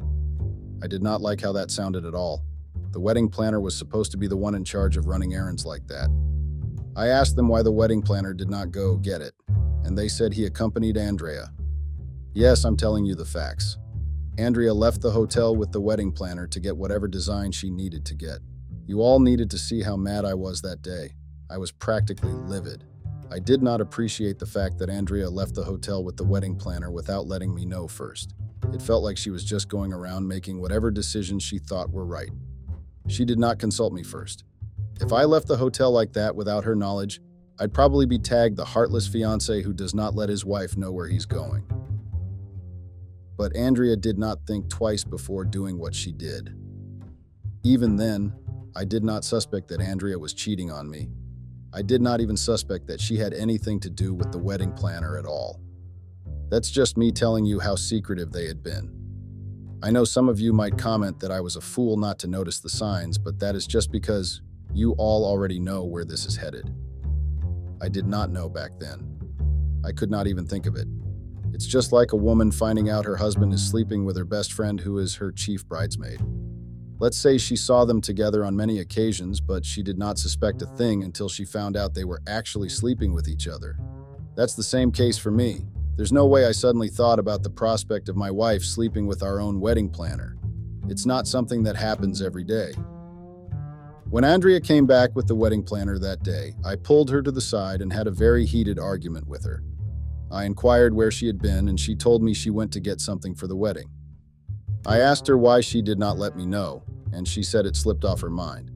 I 0.83 0.85
did 0.85 1.01
not 1.01 1.21
like 1.21 1.41
how 1.41 1.53
that 1.53 1.71
sounded 1.71 2.05
at 2.05 2.13
all. 2.13 2.43
The 2.91 2.99
wedding 2.99 3.29
planner 3.29 3.59
was 3.59 3.75
supposed 3.75 4.11
to 4.11 4.17
be 4.19 4.27
the 4.27 4.37
one 4.37 4.53
in 4.53 4.63
charge 4.63 4.95
of 4.95 5.07
running 5.07 5.33
errands 5.33 5.65
like 5.65 5.87
that. 5.87 6.11
I 6.95 7.07
asked 7.07 7.35
them 7.35 7.47
why 7.47 7.63
the 7.63 7.71
wedding 7.71 8.03
planner 8.03 8.35
did 8.35 8.51
not 8.51 8.69
go 8.69 8.97
get 8.97 9.21
it, 9.21 9.33
and 9.85 9.97
they 9.97 10.07
said 10.07 10.33
he 10.33 10.45
accompanied 10.45 10.97
Andrea. 10.97 11.51
Yes, 12.33 12.65
I'm 12.65 12.75
telling 12.75 13.05
you 13.05 13.15
the 13.15 13.23
facts. 13.23 13.77
Andrea 14.37 14.73
left 14.73 15.01
the 15.01 15.11
hotel 15.11 15.55
with 15.55 15.71
the 15.71 15.79
wedding 15.79 16.11
planner 16.11 16.47
to 16.47 16.59
get 16.59 16.75
whatever 16.75 17.07
design 17.07 17.51
she 17.51 17.69
needed 17.69 18.03
to 18.07 18.15
get. 18.15 18.39
You 18.87 19.01
all 19.01 19.19
needed 19.19 19.49
to 19.51 19.57
see 19.57 19.81
how 19.81 19.95
mad 19.95 20.25
I 20.25 20.33
was 20.33 20.61
that 20.61 20.81
day. 20.81 21.11
I 21.49 21.57
was 21.57 21.71
practically 21.71 22.33
livid. 22.33 22.83
I 23.31 23.39
did 23.39 23.63
not 23.63 23.79
appreciate 23.79 24.39
the 24.39 24.45
fact 24.45 24.77
that 24.79 24.89
Andrea 24.89 25.29
left 25.29 25.55
the 25.55 25.63
hotel 25.63 26.03
with 26.03 26.17
the 26.17 26.25
wedding 26.25 26.55
planner 26.55 26.91
without 26.91 27.27
letting 27.27 27.55
me 27.55 27.65
know 27.65 27.87
first. 27.87 28.33
It 28.73 28.81
felt 28.81 29.03
like 29.03 29.17
she 29.17 29.29
was 29.29 29.45
just 29.45 29.69
going 29.69 29.93
around 29.93 30.27
making 30.27 30.59
whatever 30.59 30.91
decisions 30.91 31.43
she 31.43 31.59
thought 31.59 31.91
were 31.91 32.05
right. 32.05 32.31
She 33.07 33.23
did 33.23 33.39
not 33.39 33.59
consult 33.59 33.93
me 33.93 34.03
first. 34.03 34.43
If 34.99 35.13
I 35.13 35.23
left 35.23 35.47
the 35.47 35.57
hotel 35.57 35.91
like 35.91 36.13
that 36.13 36.35
without 36.35 36.63
her 36.63 36.75
knowledge, 36.75 37.19
I'd 37.57 37.73
probably 37.73 38.05
be 38.05 38.19
tagged 38.19 38.57
the 38.57 38.65
heartless 38.65 39.07
fiance 39.07 39.61
who 39.61 39.71
does 39.71 39.95
not 39.95 40.13
let 40.13 40.27
his 40.27 40.43
wife 40.43 40.75
know 40.75 40.91
where 40.91 41.07
he's 41.07 41.25
going. 41.25 41.63
But 43.37 43.55
Andrea 43.55 43.95
did 43.95 44.17
not 44.17 44.45
think 44.45 44.69
twice 44.69 45.05
before 45.05 45.45
doing 45.45 45.77
what 45.77 45.95
she 45.95 46.11
did. 46.11 46.53
Even 47.63 47.95
then, 47.95 48.33
I 48.75 48.83
did 48.83 49.03
not 49.05 49.23
suspect 49.23 49.69
that 49.69 49.79
Andrea 49.79 50.19
was 50.19 50.33
cheating 50.33 50.69
on 50.69 50.89
me. 50.89 51.09
I 51.73 51.81
did 51.81 52.01
not 52.01 52.19
even 52.19 52.35
suspect 52.35 52.87
that 52.87 52.99
she 52.99 53.17
had 53.17 53.33
anything 53.33 53.79
to 53.81 53.89
do 53.89 54.13
with 54.13 54.31
the 54.33 54.37
wedding 54.37 54.73
planner 54.73 55.17
at 55.17 55.25
all. 55.25 55.61
That's 56.49 56.69
just 56.69 56.97
me 56.97 57.11
telling 57.11 57.45
you 57.45 57.59
how 57.59 57.75
secretive 57.75 58.31
they 58.31 58.47
had 58.47 58.63
been. 58.63 58.91
I 59.81 59.91
know 59.91 60.03
some 60.03 60.27
of 60.27 60.39
you 60.39 60.51
might 60.51 60.77
comment 60.77 61.19
that 61.21 61.31
I 61.31 61.39
was 61.39 61.55
a 61.55 61.61
fool 61.61 61.95
not 61.95 62.19
to 62.19 62.27
notice 62.27 62.59
the 62.59 62.69
signs, 62.69 63.17
but 63.17 63.39
that 63.39 63.55
is 63.55 63.65
just 63.65 63.91
because 63.91 64.41
you 64.73 64.91
all 64.97 65.25
already 65.25 65.59
know 65.59 65.83
where 65.85 66.05
this 66.05 66.25
is 66.25 66.35
headed. 66.35 66.73
I 67.85 67.87
did 67.87 68.07
not 68.07 68.31
know 68.31 68.49
back 68.49 68.71
then. 68.79 69.19
I 69.85 69.91
could 69.91 70.09
not 70.09 70.25
even 70.25 70.47
think 70.47 70.65
of 70.65 70.75
it. 70.75 70.87
It's 71.53 71.67
just 71.67 71.91
like 71.91 72.13
a 72.13 72.17
woman 72.17 72.51
finding 72.51 72.89
out 72.89 73.05
her 73.05 73.15
husband 73.15 73.53
is 73.53 73.63
sleeping 73.63 74.05
with 74.05 74.17
her 74.17 74.25
best 74.25 74.53
friend 74.53 74.79
who 74.79 74.97
is 74.97 75.13
her 75.17 75.31
chief 75.31 75.67
bridesmaid. 75.67 76.19
Let's 76.97 77.15
say 77.15 77.37
she 77.37 77.55
saw 77.55 77.85
them 77.85 78.01
together 78.01 78.43
on 78.43 78.55
many 78.55 78.79
occasions, 78.79 79.39
but 79.39 79.63
she 79.63 79.83
did 79.83 79.99
not 79.99 80.17
suspect 80.17 80.63
a 80.63 80.65
thing 80.65 81.03
until 81.03 81.29
she 81.29 81.45
found 81.45 81.77
out 81.77 81.93
they 81.93 82.05
were 82.05 82.23
actually 82.25 82.69
sleeping 82.69 83.13
with 83.13 83.27
each 83.27 83.47
other. 83.47 83.77
That's 84.35 84.55
the 84.55 84.63
same 84.63 84.91
case 84.91 85.19
for 85.19 85.29
me. 85.29 85.67
There's 85.95 86.11
no 86.11 86.25
way 86.25 86.47
I 86.47 86.53
suddenly 86.53 86.89
thought 86.89 87.19
about 87.19 87.43
the 87.43 87.51
prospect 87.51 88.09
of 88.09 88.15
my 88.15 88.31
wife 88.31 88.63
sleeping 88.63 89.05
with 89.05 89.21
our 89.21 89.39
own 89.39 89.59
wedding 89.59 89.91
planner. 89.91 90.37
It's 90.89 91.05
not 91.05 91.27
something 91.27 91.61
that 91.63 91.75
happens 91.75 92.19
every 92.19 92.45
day. 92.45 92.73
When 94.15 94.23
Andrea 94.23 94.61
came 94.61 94.85
back 94.85 95.13
with 95.13 95.27
the 95.27 95.35
wedding 95.35 95.61
planner 95.61 95.99
that 95.99 96.23
day, 96.23 96.53
I 96.63 96.77
pulled 96.77 97.09
her 97.09 97.21
to 97.21 97.33
the 97.33 97.41
side 97.41 97.81
and 97.81 97.91
had 97.91 98.07
a 98.07 98.11
very 98.11 98.45
heated 98.45 98.79
argument 98.79 99.27
with 99.27 99.43
her. 99.43 99.61
I 100.31 100.45
inquired 100.45 100.93
where 100.93 101.11
she 101.11 101.27
had 101.27 101.41
been, 101.41 101.67
and 101.67 101.77
she 101.77 101.97
told 101.97 102.23
me 102.23 102.33
she 102.33 102.49
went 102.49 102.71
to 102.71 102.79
get 102.79 103.01
something 103.01 103.35
for 103.35 103.47
the 103.47 103.57
wedding. 103.57 103.89
I 104.85 105.01
asked 105.01 105.27
her 105.27 105.37
why 105.37 105.59
she 105.59 105.81
did 105.81 105.99
not 105.99 106.17
let 106.17 106.37
me 106.37 106.45
know, 106.45 106.81
and 107.11 107.27
she 107.27 107.43
said 107.43 107.65
it 107.65 107.75
slipped 107.75 108.05
off 108.05 108.21
her 108.21 108.29
mind. 108.29 108.71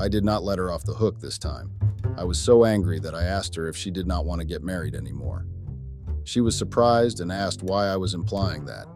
I 0.00 0.08
did 0.08 0.24
not 0.24 0.42
let 0.42 0.56
her 0.56 0.72
off 0.72 0.84
the 0.84 0.94
hook 0.94 1.20
this 1.20 1.36
time. 1.36 1.70
I 2.16 2.24
was 2.24 2.38
so 2.38 2.64
angry 2.64 2.98
that 3.00 3.14
I 3.14 3.24
asked 3.24 3.54
her 3.56 3.68
if 3.68 3.76
she 3.76 3.90
did 3.90 4.06
not 4.06 4.24
want 4.24 4.40
to 4.40 4.46
get 4.46 4.62
married 4.62 4.94
anymore. 4.94 5.46
She 6.24 6.40
was 6.40 6.56
surprised 6.56 7.20
and 7.20 7.30
asked 7.30 7.62
why 7.62 7.88
I 7.88 7.96
was 7.98 8.14
implying 8.14 8.64
that. 8.64 8.86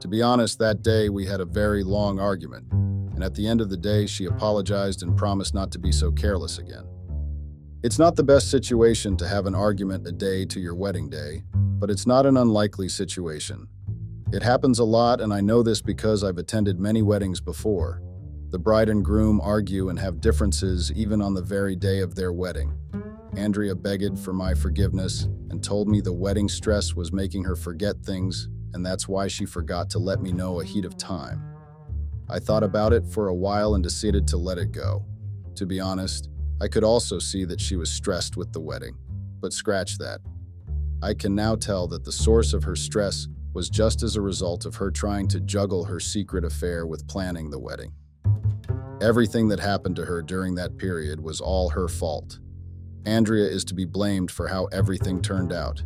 To 0.00 0.08
be 0.08 0.22
honest, 0.22 0.58
that 0.60 0.80
day 0.80 1.10
we 1.10 1.26
had 1.26 1.42
a 1.42 1.44
very 1.44 1.84
long 1.84 2.18
argument, 2.18 2.64
and 3.22 3.30
at 3.30 3.36
the 3.36 3.46
end 3.46 3.60
of 3.60 3.70
the 3.70 3.76
day, 3.76 4.04
she 4.04 4.24
apologized 4.24 5.04
and 5.04 5.16
promised 5.16 5.54
not 5.54 5.70
to 5.70 5.78
be 5.78 5.92
so 5.92 6.10
careless 6.10 6.58
again. 6.58 6.84
It's 7.84 7.96
not 7.96 8.16
the 8.16 8.24
best 8.24 8.50
situation 8.50 9.16
to 9.18 9.28
have 9.28 9.46
an 9.46 9.54
argument 9.54 10.08
a 10.08 10.10
day 10.10 10.44
to 10.46 10.58
your 10.58 10.74
wedding 10.74 11.08
day, 11.08 11.44
but 11.54 11.88
it's 11.88 12.04
not 12.04 12.26
an 12.26 12.36
unlikely 12.36 12.88
situation. 12.88 13.68
It 14.32 14.42
happens 14.42 14.80
a 14.80 14.84
lot, 14.84 15.20
and 15.20 15.32
I 15.32 15.40
know 15.40 15.62
this 15.62 15.80
because 15.80 16.24
I've 16.24 16.38
attended 16.38 16.80
many 16.80 17.00
weddings 17.00 17.40
before. 17.40 18.02
The 18.50 18.58
bride 18.58 18.88
and 18.88 19.04
groom 19.04 19.40
argue 19.40 19.88
and 19.88 20.00
have 20.00 20.20
differences 20.20 20.90
even 20.90 21.22
on 21.22 21.34
the 21.34 21.42
very 21.42 21.76
day 21.76 22.00
of 22.00 22.16
their 22.16 22.32
wedding. 22.32 22.76
Andrea 23.36 23.76
begged 23.76 24.18
for 24.18 24.32
my 24.32 24.52
forgiveness 24.52 25.28
and 25.50 25.62
told 25.62 25.86
me 25.86 26.00
the 26.00 26.12
wedding 26.12 26.48
stress 26.48 26.96
was 26.96 27.12
making 27.12 27.44
her 27.44 27.54
forget 27.54 28.02
things, 28.02 28.48
and 28.74 28.84
that's 28.84 29.06
why 29.06 29.28
she 29.28 29.46
forgot 29.46 29.88
to 29.90 30.00
let 30.00 30.20
me 30.20 30.32
know 30.32 30.60
a 30.60 30.64
heat 30.64 30.84
of 30.84 30.96
time. 30.96 31.51
I 32.28 32.38
thought 32.38 32.62
about 32.62 32.92
it 32.92 33.06
for 33.06 33.28
a 33.28 33.34
while 33.34 33.74
and 33.74 33.82
decided 33.82 34.26
to 34.28 34.36
let 34.36 34.58
it 34.58 34.72
go. 34.72 35.04
To 35.56 35.66
be 35.66 35.80
honest, 35.80 36.28
I 36.60 36.68
could 36.68 36.84
also 36.84 37.18
see 37.18 37.44
that 37.44 37.60
she 37.60 37.76
was 37.76 37.90
stressed 37.90 38.36
with 38.36 38.52
the 38.52 38.60
wedding. 38.60 38.96
But 39.40 39.52
scratch 39.52 39.98
that. 39.98 40.20
I 41.02 41.14
can 41.14 41.34
now 41.34 41.56
tell 41.56 41.88
that 41.88 42.04
the 42.04 42.12
source 42.12 42.52
of 42.52 42.62
her 42.62 42.76
stress 42.76 43.26
was 43.54 43.68
just 43.68 44.02
as 44.02 44.16
a 44.16 44.20
result 44.20 44.64
of 44.64 44.76
her 44.76 44.90
trying 44.90 45.28
to 45.28 45.40
juggle 45.40 45.84
her 45.84 46.00
secret 46.00 46.44
affair 46.44 46.86
with 46.86 47.08
planning 47.08 47.50
the 47.50 47.58
wedding. 47.58 47.92
Everything 49.00 49.48
that 49.48 49.58
happened 49.58 49.96
to 49.96 50.04
her 50.04 50.22
during 50.22 50.54
that 50.54 50.78
period 50.78 51.20
was 51.20 51.40
all 51.40 51.70
her 51.70 51.88
fault. 51.88 52.38
Andrea 53.04 53.46
is 53.48 53.64
to 53.64 53.74
be 53.74 53.84
blamed 53.84 54.30
for 54.30 54.46
how 54.46 54.66
everything 54.66 55.20
turned 55.20 55.52
out. 55.52 55.82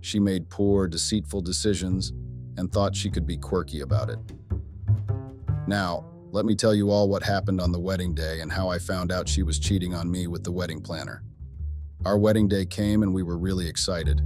She 0.00 0.18
made 0.18 0.50
poor, 0.50 0.88
deceitful 0.88 1.42
decisions 1.42 2.12
and 2.56 2.72
thought 2.72 2.96
she 2.96 3.10
could 3.10 3.26
be 3.26 3.36
quirky 3.36 3.80
about 3.80 4.10
it. 4.10 4.18
Now, 5.66 6.04
let 6.30 6.44
me 6.44 6.54
tell 6.54 6.74
you 6.74 6.90
all 6.90 7.08
what 7.08 7.22
happened 7.22 7.60
on 7.60 7.72
the 7.72 7.80
wedding 7.80 8.14
day 8.14 8.40
and 8.40 8.52
how 8.52 8.68
I 8.68 8.78
found 8.78 9.10
out 9.10 9.28
she 9.28 9.42
was 9.42 9.58
cheating 9.58 9.94
on 9.94 10.10
me 10.10 10.26
with 10.26 10.44
the 10.44 10.52
wedding 10.52 10.80
planner. 10.80 11.22
Our 12.04 12.18
wedding 12.18 12.46
day 12.46 12.66
came 12.66 13.02
and 13.02 13.12
we 13.12 13.22
were 13.22 13.38
really 13.38 13.68
excited. 13.68 14.20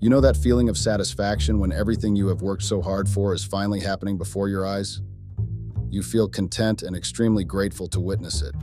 You 0.00 0.10
know 0.10 0.20
that 0.20 0.36
feeling 0.36 0.68
of 0.68 0.78
satisfaction 0.78 1.58
when 1.58 1.72
everything 1.72 2.16
you 2.16 2.28
have 2.28 2.42
worked 2.42 2.62
so 2.62 2.80
hard 2.80 3.08
for 3.08 3.34
is 3.34 3.44
finally 3.44 3.80
happening 3.80 4.16
before 4.16 4.48
your 4.48 4.66
eyes? 4.66 5.00
You 5.90 6.02
feel 6.02 6.28
content 6.28 6.82
and 6.82 6.96
extremely 6.96 7.44
grateful 7.44 7.88
to 7.88 8.00
witness 8.00 8.42
it. 8.42 8.54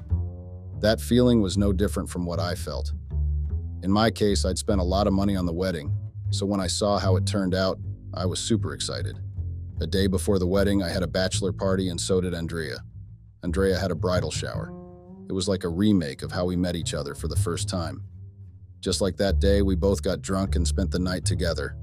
That 0.79 1.01
feeling 1.01 1.41
was 1.41 1.57
no 1.57 1.73
different 1.73 2.09
from 2.09 2.25
what 2.25 2.39
I 2.39 2.55
felt. 2.55 2.93
In 3.83 3.91
my 3.91 4.11
case, 4.11 4.45
I'd 4.45 4.57
spent 4.57 4.81
a 4.81 4.83
lot 4.83 5.07
of 5.07 5.13
money 5.13 5.35
on 5.35 5.45
the 5.45 5.53
wedding, 5.53 5.95
so 6.29 6.45
when 6.45 6.59
I 6.59 6.67
saw 6.67 6.97
how 6.97 7.15
it 7.15 7.25
turned 7.25 7.53
out, 7.53 7.79
I 8.13 8.25
was 8.25 8.39
super 8.39 8.73
excited. 8.73 9.19
A 9.81 9.87
day 9.87 10.07
before 10.07 10.39
the 10.39 10.47
wedding, 10.47 10.81
I 10.81 10.89
had 10.89 11.03
a 11.03 11.07
bachelor 11.07 11.51
party 11.51 11.89
and 11.89 11.99
so 11.99 12.21
did 12.21 12.33
Andrea. 12.33 12.77
Andrea 13.43 13.77
had 13.77 13.91
a 13.91 13.95
bridal 13.95 14.31
shower. 14.31 14.73
It 15.27 15.33
was 15.33 15.49
like 15.49 15.65
a 15.65 15.69
remake 15.69 16.21
of 16.21 16.31
how 16.31 16.45
we 16.45 16.55
met 16.55 16.77
each 16.77 16.93
other 16.93 17.13
for 17.13 17.27
the 17.27 17.35
first 17.35 17.67
time. 17.67 18.01
Just 18.79 19.01
like 19.01 19.17
that 19.17 19.39
day, 19.39 19.61
we 19.61 19.75
both 19.75 20.01
got 20.01 20.21
drunk 20.21 20.55
and 20.55 20.65
spent 20.65 20.91
the 20.91 20.99
night 20.99 21.25
together. 21.25 21.75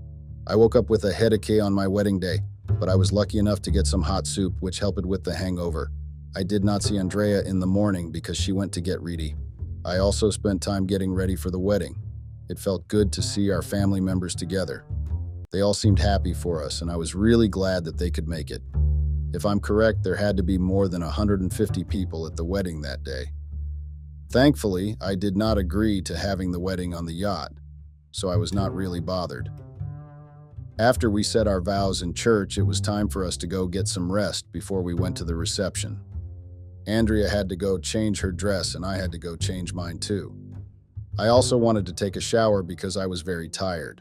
I 0.47 0.57
woke 0.57 0.75
up 0.75 0.89
with 0.89 1.05
a 1.05 1.13
headache 1.13 1.61
on 1.63 1.75
my 1.75 1.87
wedding 1.87 2.19
day, 2.19 2.39
but 2.81 2.89
I 2.89 2.97
was 2.97 3.13
lucky 3.13 3.39
enough 3.39 3.61
to 3.63 3.71
get 3.71 3.87
some 3.87 4.03
hot 4.03 4.27
soup, 4.27 4.55
which 4.61 4.79
helped 4.79 5.05
with 5.05 5.23
the 5.23 5.35
hangover. 5.35 5.93
I 6.35 6.45
did 6.45 6.65
not 6.65 6.83
see 6.83 6.99
Andrea 6.99 7.43
in 7.43 7.61
the 7.61 7.67
morning 7.67 8.11
because 8.11 8.39
she 8.39 8.53
went 8.53 8.73
to 8.73 8.81
get 8.81 9.03
ready. 9.03 9.35
I 9.85 9.99
also 9.99 10.31
spent 10.31 10.63
time 10.63 10.87
getting 10.87 11.13
ready 11.13 11.37
for 11.37 11.51
the 11.51 11.59
wedding. 11.59 12.01
It 12.49 12.59
felt 12.59 12.89
good 12.89 13.13
to 13.13 13.23
see 13.23 13.51
our 13.51 13.63
family 13.63 14.01
members 14.01 14.35
together. 14.35 14.87
They 15.53 15.61
all 15.61 15.75
seemed 15.75 15.99
happy 15.99 16.33
for 16.33 16.65
us, 16.65 16.81
and 16.81 16.91
I 16.91 16.97
was 16.97 17.15
really 17.15 17.47
glad 17.47 17.85
that 17.85 17.99
they 17.99 18.11
could 18.11 18.27
make 18.27 18.51
it. 18.51 18.63
If 19.35 19.45
I'm 19.45 19.61
correct, 19.61 20.03
there 20.03 20.17
had 20.17 20.39
to 20.39 20.43
be 20.43 20.57
more 20.57 20.89
than 20.89 21.03
150 21.03 21.85
people 21.85 22.27
at 22.27 22.37
the 22.37 22.45
wedding 22.45 22.81
that 22.81 23.05
day. 23.05 23.27
Thankfully, 24.31 24.97
I 24.99 25.15
did 25.15 25.37
not 25.37 25.59
agree 25.59 26.01
to 26.03 26.17
having 26.17 26.53
the 26.53 26.61
wedding 26.61 26.95
on 26.95 27.05
the 27.05 27.13
yacht, 27.13 27.53
so 28.13 28.31
I 28.31 28.37
was 28.37 28.55
not 28.55 28.75
really 28.75 29.01
bothered. 29.01 29.51
After 30.79 31.11
we 31.11 31.23
said 31.23 31.47
our 31.47 31.61
vows 31.61 32.01
in 32.01 32.15
church, 32.15 32.57
it 32.57 32.63
was 32.63 32.81
time 32.81 33.09
for 33.09 33.23
us 33.23 33.37
to 33.37 33.47
go 33.47 33.67
get 33.67 33.89
some 33.89 34.11
rest 34.11 34.51
before 34.53 34.81
we 34.81 34.95
went 34.95 35.19
to 35.19 35.25
the 35.25 35.35
reception. 35.35 36.01
Andrea 36.87 37.29
had 37.29 37.51
to 37.51 37.57
go 37.57 37.77
change 37.77 38.21
her 38.21 38.33
dress, 38.33 38.75
and 38.75 38.87
I 38.87 38.97
had 38.97 39.13
to 39.13 39.19
go 39.19 39.37
change 39.37 39.75
mine 39.75 39.99
too. 39.99 40.35
I 41.19 41.29
also 41.29 41.59
wanted 41.59 41.85
to 41.87 41.93
take 41.93 42.17
a 42.17 42.23
shower 42.23 42.63
because 42.63 42.97
I 42.97 43.05
was 43.05 43.21
very 43.21 43.51
tired. 43.51 44.01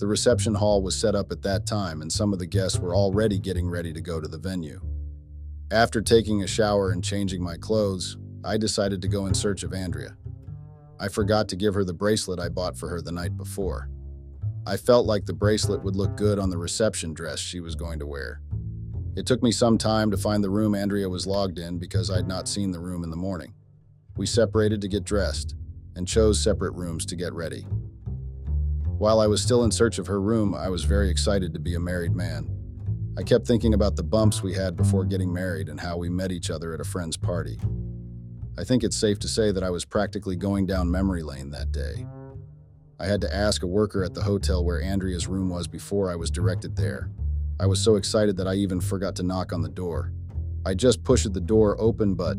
The 0.00 0.06
reception 0.06 0.54
hall 0.54 0.80
was 0.80 0.96
set 0.96 1.14
up 1.14 1.30
at 1.30 1.42
that 1.42 1.66
time, 1.66 2.00
and 2.00 2.10
some 2.10 2.32
of 2.32 2.38
the 2.38 2.46
guests 2.46 2.78
were 2.78 2.96
already 2.96 3.38
getting 3.38 3.68
ready 3.68 3.92
to 3.92 4.00
go 4.00 4.18
to 4.18 4.26
the 4.26 4.38
venue. 4.38 4.80
After 5.70 6.00
taking 6.00 6.42
a 6.42 6.46
shower 6.46 6.90
and 6.90 7.04
changing 7.04 7.42
my 7.42 7.58
clothes, 7.58 8.16
I 8.42 8.56
decided 8.56 9.02
to 9.02 9.08
go 9.08 9.26
in 9.26 9.34
search 9.34 9.62
of 9.62 9.74
Andrea. 9.74 10.16
I 10.98 11.08
forgot 11.08 11.48
to 11.48 11.56
give 11.56 11.74
her 11.74 11.84
the 11.84 11.92
bracelet 11.92 12.40
I 12.40 12.48
bought 12.48 12.78
for 12.78 12.88
her 12.88 13.02
the 13.02 13.12
night 13.12 13.36
before. 13.36 13.90
I 14.66 14.78
felt 14.78 15.04
like 15.04 15.26
the 15.26 15.34
bracelet 15.34 15.84
would 15.84 15.96
look 15.96 16.16
good 16.16 16.38
on 16.38 16.48
the 16.48 16.56
reception 16.56 17.12
dress 17.12 17.38
she 17.38 17.60
was 17.60 17.74
going 17.74 17.98
to 17.98 18.06
wear. 18.06 18.40
It 19.16 19.26
took 19.26 19.42
me 19.42 19.52
some 19.52 19.76
time 19.76 20.10
to 20.12 20.16
find 20.16 20.42
the 20.42 20.48
room 20.48 20.74
Andrea 20.74 21.10
was 21.10 21.26
logged 21.26 21.58
in 21.58 21.78
because 21.78 22.10
I'd 22.10 22.26
not 22.26 22.48
seen 22.48 22.70
the 22.70 22.80
room 22.80 23.04
in 23.04 23.10
the 23.10 23.16
morning. 23.16 23.52
We 24.16 24.24
separated 24.24 24.80
to 24.80 24.88
get 24.88 25.04
dressed 25.04 25.56
and 25.94 26.08
chose 26.08 26.42
separate 26.42 26.72
rooms 26.72 27.04
to 27.04 27.16
get 27.16 27.34
ready. 27.34 27.66
While 29.00 29.18
I 29.18 29.28
was 29.28 29.40
still 29.40 29.64
in 29.64 29.70
search 29.70 29.98
of 29.98 30.08
her 30.08 30.20
room, 30.20 30.54
I 30.54 30.68
was 30.68 30.84
very 30.84 31.08
excited 31.08 31.54
to 31.54 31.58
be 31.58 31.74
a 31.74 31.80
married 31.80 32.14
man. 32.14 32.50
I 33.16 33.22
kept 33.22 33.46
thinking 33.46 33.72
about 33.72 33.96
the 33.96 34.02
bumps 34.02 34.42
we 34.42 34.52
had 34.52 34.76
before 34.76 35.06
getting 35.06 35.32
married 35.32 35.70
and 35.70 35.80
how 35.80 35.96
we 35.96 36.10
met 36.10 36.30
each 36.30 36.50
other 36.50 36.74
at 36.74 36.82
a 36.82 36.84
friend's 36.84 37.16
party. 37.16 37.58
I 38.58 38.64
think 38.64 38.84
it's 38.84 38.98
safe 38.98 39.18
to 39.20 39.26
say 39.26 39.52
that 39.52 39.62
I 39.62 39.70
was 39.70 39.86
practically 39.86 40.36
going 40.36 40.66
down 40.66 40.90
memory 40.90 41.22
lane 41.22 41.48
that 41.48 41.72
day. 41.72 42.06
I 42.98 43.06
had 43.06 43.22
to 43.22 43.34
ask 43.34 43.62
a 43.62 43.66
worker 43.66 44.04
at 44.04 44.12
the 44.12 44.22
hotel 44.22 44.62
where 44.62 44.82
Andrea's 44.82 45.26
room 45.26 45.48
was 45.48 45.66
before 45.66 46.10
I 46.10 46.16
was 46.16 46.30
directed 46.30 46.76
there. 46.76 47.10
I 47.58 47.64
was 47.64 47.80
so 47.80 47.96
excited 47.96 48.36
that 48.36 48.48
I 48.48 48.52
even 48.56 48.82
forgot 48.82 49.16
to 49.16 49.22
knock 49.22 49.54
on 49.54 49.62
the 49.62 49.70
door. 49.70 50.12
I 50.66 50.74
just 50.74 51.04
pushed 51.04 51.32
the 51.32 51.40
door 51.40 51.80
open, 51.80 52.16
but 52.16 52.36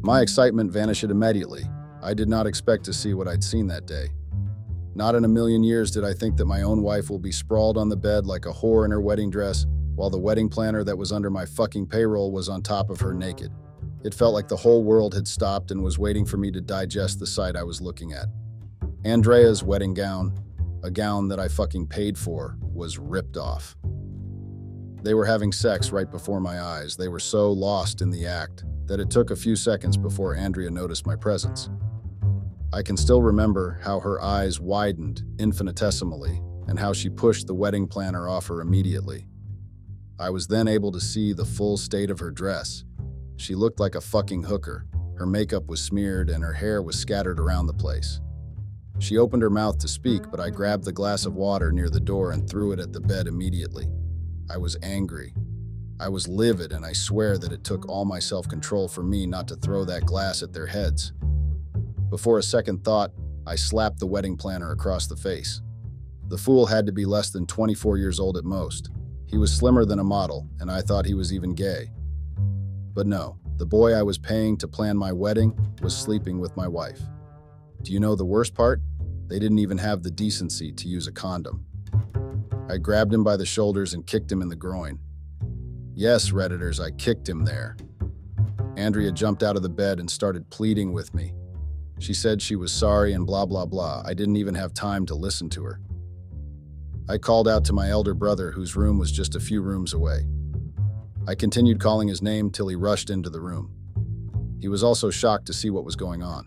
my 0.00 0.22
excitement 0.22 0.72
vanished 0.72 1.04
immediately. 1.04 1.64
I 2.02 2.14
did 2.14 2.30
not 2.30 2.46
expect 2.46 2.86
to 2.86 2.94
see 2.94 3.12
what 3.12 3.28
I'd 3.28 3.44
seen 3.44 3.66
that 3.66 3.84
day. 3.84 4.08
Not 4.94 5.14
in 5.14 5.24
a 5.24 5.28
million 5.28 5.62
years 5.62 5.90
did 5.90 6.04
I 6.04 6.12
think 6.12 6.36
that 6.36 6.46
my 6.46 6.62
own 6.62 6.82
wife 6.82 7.10
will 7.10 7.18
be 7.18 7.32
sprawled 7.32 7.76
on 7.76 7.88
the 7.88 7.96
bed 7.96 8.26
like 8.26 8.46
a 8.46 8.52
whore 8.52 8.84
in 8.84 8.90
her 8.90 9.00
wedding 9.00 9.30
dress, 9.30 9.66
while 9.94 10.10
the 10.10 10.18
wedding 10.18 10.48
planner 10.48 10.84
that 10.84 10.96
was 10.96 11.12
under 11.12 11.30
my 11.30 11.44
fucking 11.44 11.86
payroll 11.86 12.32
was 12.32 12.48
on 12.48 12.62
top 12.62 12.90
of 12.90 13.00
her 13.00 13.12
naked. 13.12 13.52
It 14.04 14.14
felt 14.14 14.34
like 14.34 14.48
the 14.48 14.56
whole 14.56 14.84
world 14.84 15.14
had 15.14 15.26
stopped 15.26 15.70
and 15.70 15.82
was 15.82 15.98
waiting 15.98 16.24
for 16.24 16.36
me 16.36 16.50
to 16.52 16.60
digest 16.60 17.18
the 17.18 17.26
sight 17.26 17.56
I 17.56 17.64
was 17.64 17.80
looking 17.80 18.12
at. 18.12 18.26
Andrea's 19.04 19.62
wedding 19.62 19.94
gown, 19.94 20.38
a 20.82 20.90
gown 20.90 21.28
that 21.28 21.40
I 21.40 21.48
fucking 21.48 21.88
paid 21.88 22.16
for, 22.16 22.56
was 22.62 22.98
ripped 22.98 23.36
off. 23.36 23.76
They 25.02 25.14
were 25.14 25.24
having 25.26 25.52
sex 25.52 25.90
right 25.90 26.10
before 26.10 26.40
my 26.40 26.60
eyes. 26.60 26.96
They 26.96 27.08
were 27.08 27.20
so 27.20 27.52
lost 27.52 28.00
in 28.00 28.10
the 28.10 28.26
act 28.26 28.64
that 28.86 29.00
it 29.00 29.10
took 29.10 29.30
a 29.30 29.36
few 29.36 29.54
seconds 29.54 29.96
before 29.96 30.34
Andrea 30.34 30.70
noticed 30.70 31.06
my 31.06 31.16
presence. 31.16 31.68
I 32.72 32.82
can 32.82 32.96
still 32.96 33.22
remember 33.22 33.80
how 33.82 34.00
her 34.00 34.20
eyes 34.22 34.60
widened 34.60 35.22
infinitesimally 35.38 36.42
and 36.66 36.78
how 36.78 36.92
she 36.92 37.08
pushed 37.08 37.46
the 37.46 37.54
wedding 37.54 37.86
planner 37.86 38.28
off 38.28 38.48
her 38.48 38.60
immediately. 38.60 39.26
I 40.18 40.30
was 40.30 40.48
then 40.48 40.68
able 40.68 40.92
to 40.92 41.00
see 41.00 41.32
the 41.32 41.44
full 41.44 41.76
state 41.76 42.10
of 42.10 42.18
her 42.18 42.30
dress, 42.30 42.84
she 43.38 43.54
looked 43.54 43.78
like 43.78 43.94
a 43.94 44.00
fucking 44.00 44.42
hooker. 44.42 44.84
Her 45.16 45.24
makeup 45.24 45.68
was 45.68 45.80
smeared 45.80 46.28
and 46.28 46.42
her 46.42 46.52
hair 46.52 46.82
was 46.82 46.98
scattered 46.98 47.38
around 47.38 47.66
the 47.66 47.72
place. 47.72 48.20
She 48.98 49.16
opened 49.16 49.42
her 49.42 49.50
mouth 49.50 49.78
to 49.78 49.88
speak, 49.88 50.28
but 50.28 50.40
I 50.40 50.50
grabbed 50.50 50.84
the 50.84 50.92
glass 50.92 51.24
of 51.24 51.36
water 51.36 51.70
near 51.70 51.88
the 51.88 52.00
door 52.00 52.32
and 52.32 52.50
threw 52.50 52.72
it 52.72 52.80
at 52.80 52.92
the 52.92 53.00
bed 53.00 53.28
immediately. 53.28 53.86
I 54.50 54.56
was 54.56 54.76
angry. 54.82 55.34
I 56.00 56.08
was 56.08 56.26
livid, 56.26 56.72
and 56.72 56.84
I 56.84 56.92
swear 56.92 57.38
that 57.38 57.52
it 57.52 57.62
took 57.62 57.88
all 57.88 58.04
my 58.04 58.18
self 58.18 58.48
control 58.48 58.88
for 58.88 59.04
me 59.04 59.24
not 59.24 59.46
to 59.48 59.56
throw 59.56 59.84
that 59.84 60.04
glass 60.04 60.42
at 60.42 60.52
their 60.52 60.66
heads. 60.66 61.12
Before 62.10 62.38
a 62.38 62.42
second 62.42 62.84
thought, 62.84 63.12
I 63.46 63.54
slapped 63.54 63.98
the 63.98 64.06
wedding 64.06 64.36
planner 64.36 64.72
across 64.72 65.06
the 65.06 65.16
face. 65.16 65.60
The 66.28 66.38
fool 66.38 66.66
had 66.66 66.86
to 66.86 66.92
be 66.92 67.04
less 67.04 67.30
than 67.30 67.46
24 67.46 67.98
years 67.98 68.18
old 68.18 68.36
at 68.36 68.44
most. 68.44 68.90
He 69.26 69.36
was 69.36 69.54
slimmer 69.54 69.84
than 69.84 69.98
a 69.98 70.04
model, 70.04 70.48
and 70.60 70.70
I 70.70 70.80
thought 70.80 71.06
he 71.06 71.14
was 71.14 71.32
even 71.32 71.54
gay. 71.54 71.90
But 72.94 73.06
no, 73.06 73.38
the 73.56 73.66
boy 73.66 73.92
I 73.92 74.02
was 74.02 74.18
paying 74.18 74.56
to 74.58 74.68
plan 74.68 74.96
my 74.96 75.12
wedding 75.12 75.58
was 75.82 75.96
sleeping 75.96 76.38
with 76.38 76.56
my 76.56 76.66
wife. 76.66 77.00
Do 77.82 77.92
you 77.92 78.00
know 78.00 78.14
the 78.14 78.24
worst 78.24 78.54
part? 78.54 78.80
They 79.26 79.38
didn't 79.38 79.58
even 79.58 79.78
have 79.78 80.02
the 80.02 80.10
decency 80.10 80.72
to 80.72 80.88
use 80.88 81.06
a 81.06 81.12
condom. 81.12 81.66
I 82.70 82.78
grabbed 82.78 83.12
him 83.12 83.24
by 83.24 83.36
the 83.36 83.46
shoulders 83.46 83.94
and 83.94 84.06
kicked 84.06 84.32
him 84.32 84.42
in 84.42 84.48
the 84.48 84.56
groin. 84.56 84.98
Yes, 85.94 86.30
Redditors, 86.30 86.80
I 86.80 86.90
kicked 86.92 87.28
him 87.28 87.44
there. 87.44 87.76
Andrea 88.76 89.10
jumped 89.12 89.42
out 89.42 89.56
of 89.56 89.62
the 89.62 89.68
bed 89.68 90.00
and 90.00 90.10
started 90.10 90.48
pleading 90.50 90.92
with 90.92 91.12
me. 91.12 91.32
She 91.98 92.14
said 92.14 92.40
she 92.40 92.56
was 92.56 92.72
sorry 92.72 93.12
and 93.12 93.26
blah, 93.26 93.46
blah, 93.46 93.66
blah. 93.66 94.02
I 94.04 94.14
didn't 94.14 94.36
even 94.36 94.54
have 94.54 94.72
time 94.72 95.04
to 95.06 95.14
listen 95.14 95.50
to 95.50 95.64
her. 95.64 95.80
I 97.08 97.18
called 97.18 97.48
out 97.48 97.64
to 97.66 97.72
my 97.72 97.88
elder 97.88 98.14
brother, 98.14 98.50
whose 98.50 98.76
room 98.76 98.98
was 98.98 99.10
just 99.10 99.34
a 99.34 99.40
few 99.40 99.62
rooms 99.62 99.94
away. 99.94 100.26
I 101.26 101.34
continued 101.34 101.80
calling 101.80 102.08
his 102.08 102.22
name 102.22 102.50
till 102.50 102.68
he 102.68 102.76
rushed 102.76 103.10
into 103.10 103.30
the 103.30 103.40
room. 103.40 103.72
He 104.60 104.68
was 104.68 104.82
also 104.82 105.10
shocked 105.10 105.46
to 105.46 105.52
see 105.52 105.70
what 105.70 105.84
was 105.84 105.96
going 105.96 106.22
on. 106.22 106.46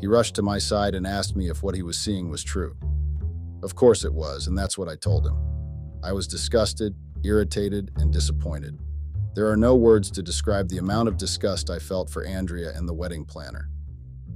He 0.00 0.06
rushed 0.06 0.34
to 0.36 0.42
my 0.42 0.58
side 0.58 0.94
and 0.94 1.06
asked 1.06 1.34
me 1.36 1.48
if 1.48 1.62
what 1.62 1.74
he 1.74 1.82
was 1.82 1.98
seeing 1.98 2.30
was 2.30 2.44
true. 2.44 2.76
Of 3.62 3.74
course 3.74 4.04
it 4.04 4.12
was, 4.12 4.46
and 4.46 4.56
that's 4.56 4.78
what 4.78 4.88
I 4.88 4.94
told 4.94 5.26
him. 5.26 5.36
I 6.02 6.12
was 6.12 6.28
disgusted, 6.28 6.94
irritated, 7.24 7.90
and 7.96 8.12
disappointed. 8.12 8.78
There 9.34 9.50
are 9.50 9.56
no 9.56 9.74
words 9.74 10.10
to 10.12 10.22
describe 10.22 10.68
the 10.68 10.78
amount 10.78 11.08
of 11.08 11.16
disgust 11.16 11.68
I 11.68 11.78
felt 11.78 12.10
for 12.10 12.24
Andrea 12.24 12.72
and 12.76 12.88
the 12.88 12.94
wedding 12.94 13.24
planner. 13.24 13.68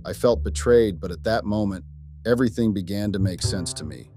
I 0.04 0.12
felt 0.12 0.42
betrayed, 0.42 1.00
but 1.00 1.12
at 1.12 1.24
that 1.24 1.44
moment, 1.44 1.84
everything 2.26 2.72
began 2.72 3.12
to 3.12 3.18
make 3.18 3.42
sense 3.42 3.72
to 3.74 3.84
me. 3.84 4.10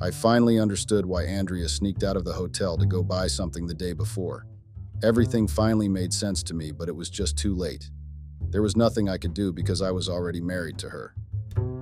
I 0.00 0.10
finally 0.10 0.58
understood 0.58 1.06
why 1.06 1.24
Andrea 1.24 1.68
sneaked 1.68 2.02
out 2.02 2.16
of 2.16 2.24
the 2.24 2.32
hotel 2.32 2.76
to 2.76 2.86
go 2.86 3.02
buy 3.02 3.26
something 3.26 3.66
the 3.66 3.74
day 3.74 3.92
before. 3.92 4.46
Everything 5.02 5.46
finally 5.46 5.88
made 5.88 6.12
sense 6.12 6.42
to 6.44 6.54
me, 6.54 6.70
but 6.70 6.88
it 6.88 6.96
was 6.96 7.10
just 7.10 7.36
too 7.36 7.54
late. 7.54 7.90
There 8.48 8.62
was 8.62 8.76
nothing 8.76 9.08
I 9.08 9.18
could 9.18 9.34
do 9.34 9.52
because 9.52 9.82
I 9.82 9.90
was 9.90 10.08
already 10.08 10.40
married 10.40 10.78
to 10.78 10.88
her. 10.88 11.14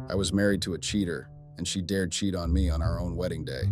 I 0.08 0.14
was 0.14 0.32
married 0.32 0.62
to 0.62 0.74
a 0.74 0.78
cheater, 0.78 1.28
and 1.56 1.66
she 1.66 1.80
dared 1.80 2.10
cheat 2.10 2.34
on 2.34 2.52
me 2.52 2.70
on 2.70 2.82
our 2.82 3.00
own 3.00 3.16
wedding 3.16 3.44
day. 3.44 3.70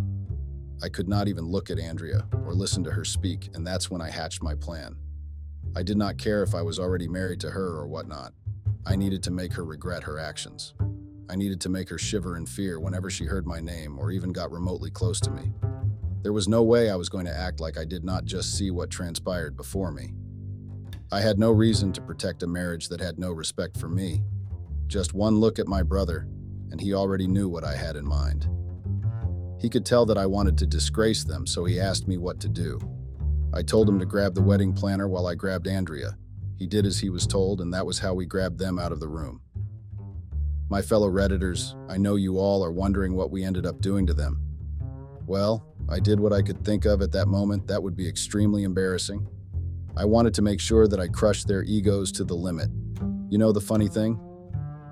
I 0.81 0.89
could 0.89 1.07
not 1.07 1.27
even 1.27 1.45
look 1.45 1.69
at 1.69 1.79
Andrea 1.79 2.25
or 2.45 2.53
listen 2.53 2.83
to 2.85 2.91
her 2.91 3.05
speak, 3.05 3.49
and 3.53 3.65
that's 3.65 3.89
when 3.89 4.01
I 4.01 4.09
hatched 4.09 4.43
my 4.43 4.55
plan. 4.55 4.95
I 5.75 5.83
did 5.83 5.97
not 5.97 6.17
care 6.17 6.43
if 6.43 6.53
I 6.53 6.61
was 6.61 6.79
already 6.79 7.07
married 7.07 7.39
to 7.41 7.51
her 7.51 7.77
or 7.77 7.87
whatnot. 7.87 8.33
I 8.85 8.95
needed 8.95 9.23
to 9.23 9.31
make 9.31 9.53
her 9.53 9.63
regret 9.63 10.03
her 10.03 10.19
actions. 10.19 10.73
I 11.29 11.35
needed 11.35 11.61
to 11.61 11.69
make 11.69 11.89
her 11.89 11.97
shiver 11.97 12.35
in 12.35 12.45
fear 12.45 12.79
whenever 12.79 13.09
she 13.09 13.25
heard 13.25 13.47
my 13.47 13.61
name 13.61 13.97
or 13.97 14.11
even 14.11 14.33
got 14.33 14.51
remotely 14.51 14.91
close 14.91 15.19
to 15.21 15.31
me. 15.31 15.53
There 16.21 16.33
was 16.33 16.47
no 16.47 16.63
way 16.63 16.89
I 16.89 16.95
was 16.95 17.09
going 17.09 17.25
to 17.25 17.35
act 17.35 17.59
like 17.59 17.77
I 17.77 17.85
did 17.85 18.03
not 18.03 18.25
just 18.25 18.57
see 18.57 18.71
what 18.71 18.89
transpired 18.89 19.55
before 19.55 19.91
me. 19.91 20.13
I 21.11 21.21
had 21.21 21.39
no 21.39 21.51
reason 21.51 21.93
to 21.93 22.01
protect 22.01 22.43
a 22.43 22.47
marriage 22.47 22.89
that 22.89 22.99
had 22.99 23.19
no 23.19 23.31
respect 23.31 23.77
for 23.77 23.87
me. 23.87 24.21
Just 24.87 25.13
one 25.13 25.39
look 25.39 25.59
at 25.59 25.67
my 25.67 25.81
brother, 25.81 26.27
and 26.71 26.79
he 26.79 26.93
already 26.93 27.27
knew 27.27 27.47
what 27.47 27.63
I 27.63 27.75
had 27.75 27.95
in 27.95 28.05
mind. 28.05 28.49
He 29.59 29.69
could 29.69 29.85
tell 29.85 30.05
that 30.07 30.17
I 30.17 30.25
wanted 30.25 30.57
to 30.57 30.67
disgrace 30.67 31.23
them, 31.23 31.47
so 31.47 31.63
he 31.63 31.79
asked 31.79 32.07
me 32.07 32.17
what 32.17 32.39
to 32.41 32.49
do. 32.49 32.79
I 33.53 33.61
told 33.61 33.87
him 33.87 33.99
to 33.99 34.05
grab 34.05 34.33
the 34.33 34.41
wedding 34.41 34.73
planner 34.73 35.07
while 35.07 35.27
I 35.27 35.35
grabbed 35.35 35.67
Andrea. 35.67 36.17
He 36.57 36.67
did 36.67 36.85
as 36.85 36.99
he 36.99 37.09
was 37.09 37.27
told, 37.27 37.61
and 37.61 37.73
that 37.73 37.85
was 37.85 37.99
how 37.99 38.13
we 38.13 38.25
grabbed 38.25 38.59
them 38.59 38.79
out 38.79 38.91
of 38.91 38.99
the 38.99 39.07
room. 39.07 39.41
My 40.69 40.81
fellow 40.81 41.09
Redditors, 41.09 41.75
I 41.89 41.97
know 41.97 42.15
you 42.15 42.37
all 42.39 42.63
are 42.63 42.71
wondering 42.71 43.15
what 43.15 43.31
we 43.31 43.43
ended 43.43 43.65
up 43.65 43.81
doing 43.81 44.07
to 44.07 44.13
them. 44.13 44.41
Well, 45.25 45.65
I 45.89 45.99
did 45.99 46.19
what 46.19 46.33
I 46.33 46.41
could 46.41 46.63
think 46.63 46.85
of 46.85 47.01
at 47.01 47.11
that 47.11 47.27
moment 47.27 47.67
that 47.67 47.83
would 47.83 47.95
be 47.95 48.07
extremely 48.07 48.63
embarrassing. 48.63 49.27
I 49.95 50.05
wanted 50.05 50.33
to 50.35 50.41
make 50.41 50.59
sure 50.59 50.87
that 50.87 50.99
I 50.99 51.07
crushed 51.07 51.47
their 51.47 51.63
egos 51.63 52.11
to 52.13 52.23
the 52.23 52.33
limit. 52.33 52.69
You 53.29 53.37
know 53.37 53.51
the 53.51 53.61
funny 53.61 53.87
thing? 53.87 54.19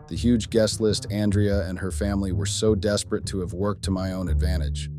The 0.07 0.15
huge 0.15 0.49
guest 0.49 0.81
list 0.81 1.07
Andrea 1.09 1.67
and 1.67 1.79
her 1.79 1.91
family 1.91 2.31
were 2.31 2.45
so 2.45 2.75
desperate 2.75 3.25
to 3.27 3.39
have 3.39 3.53
worked 3.53 3.83
to 3.85 3.91
my 3.91 4.11
own 4.11 4.29
advantage. 4.29 4.89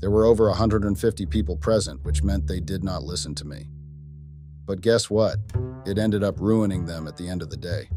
There 0.00 0.10
were 0.10 0.26
over 0.26 0.48
150 0.48 1.26
people 1.26 1.56
present, 1.56 2.04
which 2.04 2.22
meant 2.22 2.46
they 2.46 2.60
did 2.60 2.84
not 2.84 3.04
listen 3.04 3.34
to 3.36 3.46
me. 3.46 3.68
But 4.66 4.80
guess 4.80 5.08
what? 5.08 5.38
It 5.86 5.98
ended 5.98 6.24
up 6.24 6.40
ruining 6.40 6.84
them 6.84 7.06
at 7.06 7.16
the 7.16 7.28
end 7.28 7.42
of 7.42 7.50
the 7.50 7.56
day. 7.56 7.88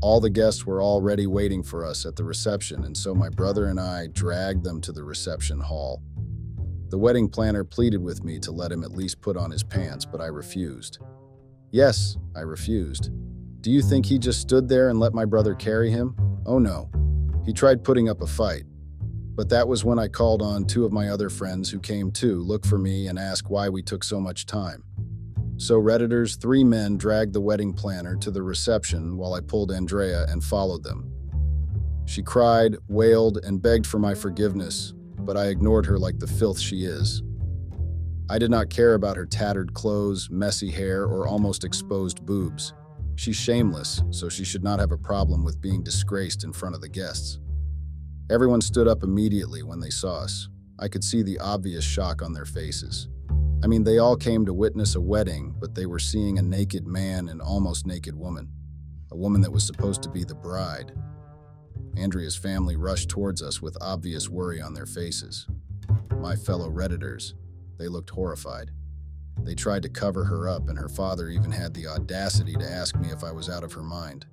All 0.00 0.20
the 0.20 0.30
guests 0.30 0.64
were 0.64 0.80
already 0.80 1.26
waiting 1.26 1.62
for 1.62 1.84
us 1.84 2.06
at 2.06 2.16
the 2.16 2.24
reception, 2.24 2.84
and 2.84 2.96
so 2.96 3.14
my 3.14 3.28
brother 3.28 3.66
and 3.66 3.78
I 3.78 4.06
dragged 4.06 4.64
them 4.64 4.80
to 4.80 4.92
the 4.92 5.04
reception 5.04 5.60
hall. 5.60 6.02
The 6.88 6.98
wedding 6.98 7.28
planner 7.28 7.64
pleaded 7.64 8.00
with 8.00 8.24
me 8.24 8.38
to 8.38 8.50
let 8.50 8.72
him 8.72 8.82
at 8.82 8.92
least 8.92 9.20
put 9.20 9.36
on 9.36 9.50
his 9.50 9.62
pants, 9.62 10.06
but 10.06 10.22
I 10.22 10.26
refused. 10.26 11.00
Yes, 11.70 12.16
I 12.34 12.40
refused. 12.40 13.10
Do 13.60 13.70
you 13.70 13.82
think 13.82 14.06
he 14.06 14.18
just 14.18 14.40
stood 14.40 14.68
there 14.68 14.88
and 14.88 14.98
let 14.98 15.12
my 15.12 15.26
brother 15.26 15.54
carry 15.54 15.90
him? 15.90 16.16
Oh 16.46 16.58
no. 16.58 16.88
He 17.44 17.52
tried 17.52 17.84
putting 17.84 18.08
up 18.08 18.22
a 18.22 18.26
fight. 18.26 18.62
But 19.34 19.50
that 19.50 19.68
was 19.68 19.84
when 19.84 19.98
I 19.98 20.08
called 20.08 20.40
on 20.40 20.64
two 20.64 20.86
of 20.86 20.92
my 20.92 21.10
other 21.10 21.28
friends 21.28 21.70
who 21.70 21.78
came 21.78 22.10
too, 22.10 22.40
look 22.40 22.64
for 22.64 22.78
me, 22.78 23.08
and 23.08 23.18
ask 23.18 23.50
why 23.50 23.68
we 23.68 23.82
took 23.82 24.02
so 24.02 24.18
much 24.18 24.46
time. 24.46 24.82
So 25.58 25.80
Redditors, 25.80 26.40
three 26.40 26.62
men 26.62 26.96
dragged 26.96 27.32
the 27.32 27.40
wedding 27.40 27.72
planner 27.72 28.14
to 28.18 28.30
the 28.30 28.42
reception 28.42 29.16
while 29.16 29.34
I 29.34 29.40
pulled 29.40 29.72
Andrea 29.72 30.24
and 30.28 30.42
followed 30.42 30.84
them. 30.84 31.12
She 32.06 32.22
cried, 32.22 32.76
wailed, 32.88 33.38
and 33.44 33.60
begged 33.60 33.84
for 33.86 33.98
my 33.98 34.14
forgiveness, 34.14 34.94
but 35.18 35.36
I 35.36 35.48
ignored 35.48 35.84
her 35.86 35.98
like 35.98 36.20
the 36.20 36.28
filth 36.28 36.60
she 36.60 36.84
is. 36.84 37.24
I 38.30 38.38
did 38.38 38.52
not 38.52 38.70
care 38.70 38.94
about 38.94 39.16
her 39.16 39.26
tattered 39.26 39.74
clothes, 39.74 40.30
messy 40.30 40.70
hair, 40.70 41.04
or 41.04 41.26
almost 41.26 41.64
exposed 41.64 42.24
boobs. 42.24 42.72
She's 43.16 43.36
shameless, 43.36 44.00
so 44.10 44.28
she 44.28 44.44
should 44.44 44.62
not 44.62 44.78
have 44.78 44.92
a 44.92 44.96
problem 44.96 45.42
with 45.42 45.60
being 45.60 45.82
disgraced 45.82 46.44
in 46.44 46.52
front 46.52 46.76
of 46.76 46.80
the 46.80 46.88
guests. 46.88 47.40
Everyone 48.30 48.60
stood 48.60 48.86
up 48.86 49.02
immediately 49.02 49.64
when 49.64 49.80
they 49.80 49.90
saw 49.90 50.20
us. 50.20 50.48
I 50.78 50.86
could 50.86 51.02
see 51.02 51.22
the 51.22 51.40
obvious 51.40 51.84
shock 51.84 52.22
on 52.22 52.32
their 52.32 52.44
faces. 52.44 53.08
I 53.62 53.66
mean, 53.66 53.82
they 53.82 53.98
all 53.98 54.16
came 54.16 54.46
to 54.46 54.54
witness 54.54 54.94
a 54.94 55.00
wedding, 55.00 55.54
but 55.58 55.74
they 55.74 55.86
were 55.86 55.98
seeing 55.98 56.38
a 56.38 56.42
naked 56.42 56.86
man 56.86 57.28
and 57.28 57.42
almost 57.42 57.86
naked 57.86 58.14
woman, 58.14 58.48
a 59.10 59.16
woman 59.16 59.40
that 59.40 59.50
was 59.50 59.66
supposed 59.66 60.02
to 60.04 60.10
be 60.10 60.22
the 60.22 60.34
bride. 60.34 60.92
Andrea's 61.96 62.36
family 62.36 62.76
rushed 62.76 63.08
towards 63.08 63.42
us 63.42 63.60
with 63.60 63.76
obvious 63.80 64.28
worry 64.28 64.60
on 64.60 64.74
their 64.74 64.86
faces. 64.86 65.48
My 66.20 66.36
fellow 66.36 66.70
Redditors, 66.70 67.34
they 67.78 67.88
looked 67.88 68.10
horrified. 68.10 68.70
They 69.42 69.56
tried 69.56 69.82
to 69.82 69.88
cover 69.88 70.24
her 70.24 70.48
up, 70.48 70.68
and 70.68 70.78
her 70.78 70.88
father 70.88 71.28
even 71.28 71.50
had 71.50 71.74
the 71.74 71.88
audacity 71.88 72.54
to 72.54 72.70
ask 72.70 72.94
me 72.96 73.08
if 73.10 73.24
I 73.24 73.32
was 73.32 73.48
out 73.48 73.64
of 73.64 73.72
her 73.72 73.82
mind. 73.82 74.26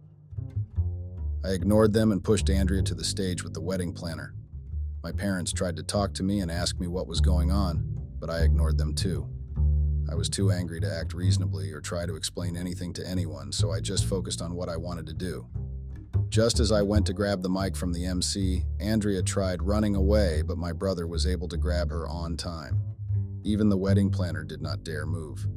I 1.44 1.50
ignored 1.50 1.94
them 1.94 2.12
and 2.12 2.24
pushed 2.24 2.50
Andrea 2.50 2.84
to 2.84 2.96
the 2.96 3.04
stage 3.04 3.44
with 3.44 3.54
the 3.54 3.62
wedding 3.62 3.94
planner. 3.94 4.36
My 5.04 5.12
parents 5.12 5.52
tried 5.52 5.76
to 5.78 5.84
talk 5.84 6.14
to 6.16 6.24
me 6.24 6.42
and 6.42 6.52
ask 6.52 6.80
me 6.80 6.88
what 6.88 7.08
was 7.08 7.22
going 7.22 7.52
on, 7.52 7.94
but 8.19 8.30
I 8.30 8.41
ignored 8.41 8.78
them 8.78 8.93
too. 8.93 9.28
I 10.10 10.15
was 10.15 10.30
too 10.30 10.51
angry 10.51 10.80
to 10.82 10.93
act 10.93 11.13
reasonably 11.13 11.71
or 11.71 11.82
try 11.82 12.06
to 12.06 12.15
explain 12.15 12.56
anything 12.56 12.93
to 12.93 13.08
anyone, 13.08 13.51
so 13.51 13.71
I 13.71 13.80
just 13.80 14.06
focused 14.06 14.41
on 14.41 14.54
what 14.54 14.69
I 14.69 14.78
wanted 14.78 15.08
to 15.08 15.13
do. 15.13 15.47
Just 16.30 16.60
as 16.60 16.71
I 16.71 16.82
went 16.82 17.06
to 17.08 17.13
grab 17.13 17.41
the 17.41 17.49
mic 17.49 17.75
from 17.75 17.93
the 17.93 18.06
MC, 18.06 18.63
Andrea 18.80 19.21
tried 19.23 19.62
running 19.62 19.95
away, 19.95 20.41
but 20.41 20.58
my 20.58 20.71
brother 20.71 21.08
was 21.08 21.25
able 21.25 21.47
to 21.47 21.58
grab 21.58 21.89
her 21.89 22.08
on 22.08 22.38
time. 22.38 22.82
Even 23.43 23.69
the 23.69 23.78
wedding 23.78 24.10
planner 24.10 24.43
did 24.43 24.62
not 24.62 24.84
dare 24.84 25.06
move. 25.06 25.47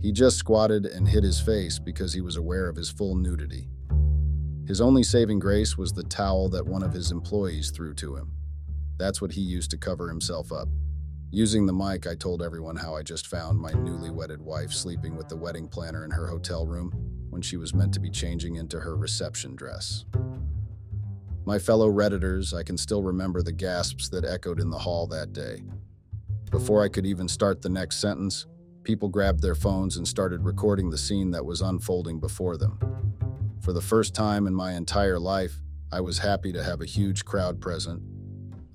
He 0.00 0.12
just 0.12 0.38
squatted 0.38 0.86
and 0.86 1.08
hid 1.08 1.24
his 1.24 1.40
face 1.40 1.78
because 1.78 2.14
he 2.14 2.20
was 2.20 2.36
aware 2.36 2.68
of 2.68 2.76
his 2.76 2.90
full 2.90 3.14
nudity. 3.16 3.68
His 4.66 4.80
only 4.80 5.02
saving 5.02 5.40
grace 5.40 5.76
was 5.76 5.92
the 5.92 6.04
towel 6.04 6.48
that 6.50 6.66
one 6.66 6.82
of 6.82 6.92
his 6.92 7.10
employees 7.10 7.70
threw 7.70 7.92
to 7.94 8.16
him. 8.16 8.32
That's 8.98 9.20
what 9.20 9.32
he 9.32 9.40
used 9.40 9.70
to 9.72 9.76
cover 9.76 10.08
himself 10.08 10.52
up. 10.52 10.68
Using 11.32 11.64
the 11.64 11.72
mic, 11.72 12.08
I 12.08 12.16
told 12.16 12.42
everyone 12.42 12.74
how 12.74 12.96
I 12.96 13.04
just 13.04 13.28
found 13.28 13.56
my 13.56 13.70
newly 13.72 14.10
wedded 14.10 14.42
wife 14.42 14.72
sleeping 14.72 15.16
with 15.16 15.28
the 15.28 15.36
wedding 15.36 15.68
planner 15.68 16.04
in 16.04 16.10
her 16.10 16.26
hotel 16.26 16.66
room 16.66 16.90
when 17.30 17.40
she 17.40 17.56
was 17.56 17.72
meant 17.72 17.94
to 17.94 18.00
be 18.00 18.10
changing 18.10 18.56
into 18.56 18.80
her 18.80 18.96
reception 18.96 19.54
dress. 19.54 20.04
My 21.44 21.56
fellow 21.56 21.88
Redditors, 21.88 22.52
I 22.52 22.64
can 22.64 22.76
still 22.76 23.04
remember 23.04 23.42
the 23.42 23.52
gasps 23.52 24.08
that 24.08 24.24
echoed 24.24 24.58
in 24.58 24.70
the 24.70 24.78
hall 24.78 25.06
that 25.06 25.32
day. 25.32 25.62
Before 26.50 26.82
I 26.82 26.88
could 26.88 27.06
even 27.06 27.28
start 27.28 27.62
the 27.62 27.68
next 27.68 28.00
sentence, 28.00 28.46
people 28.82 29.08
grabbed 29.08 29.40
their 29.40 29.54
phones 29.54 29.98
and 29.98 30.08
started 30.08 30.44
recording 30.44 30.90
the 30.90 30.98
scene 30.98 31.30
that 31.30 31.46
was 31.46 31.60
unfolding 31.60 32.18
before 32.18 32.56
them. 32.56 32.80
For 33.60 33.72
the 33.72 33.80
first 33.80 34.16
time 34.16 34.48
in 34.48 34.54
my 34.54 34.72
entire 34.72 35.20
life, 35.20 35.60
I 35.92 36.00
was 36.00 36.18
happy 36.18 36.52
to 36.52 36.64
have 36.64 36.80
a 36.80 36.86
huge 36.86 37.24
crowd 37.24 37.60
present. 37.60 38.02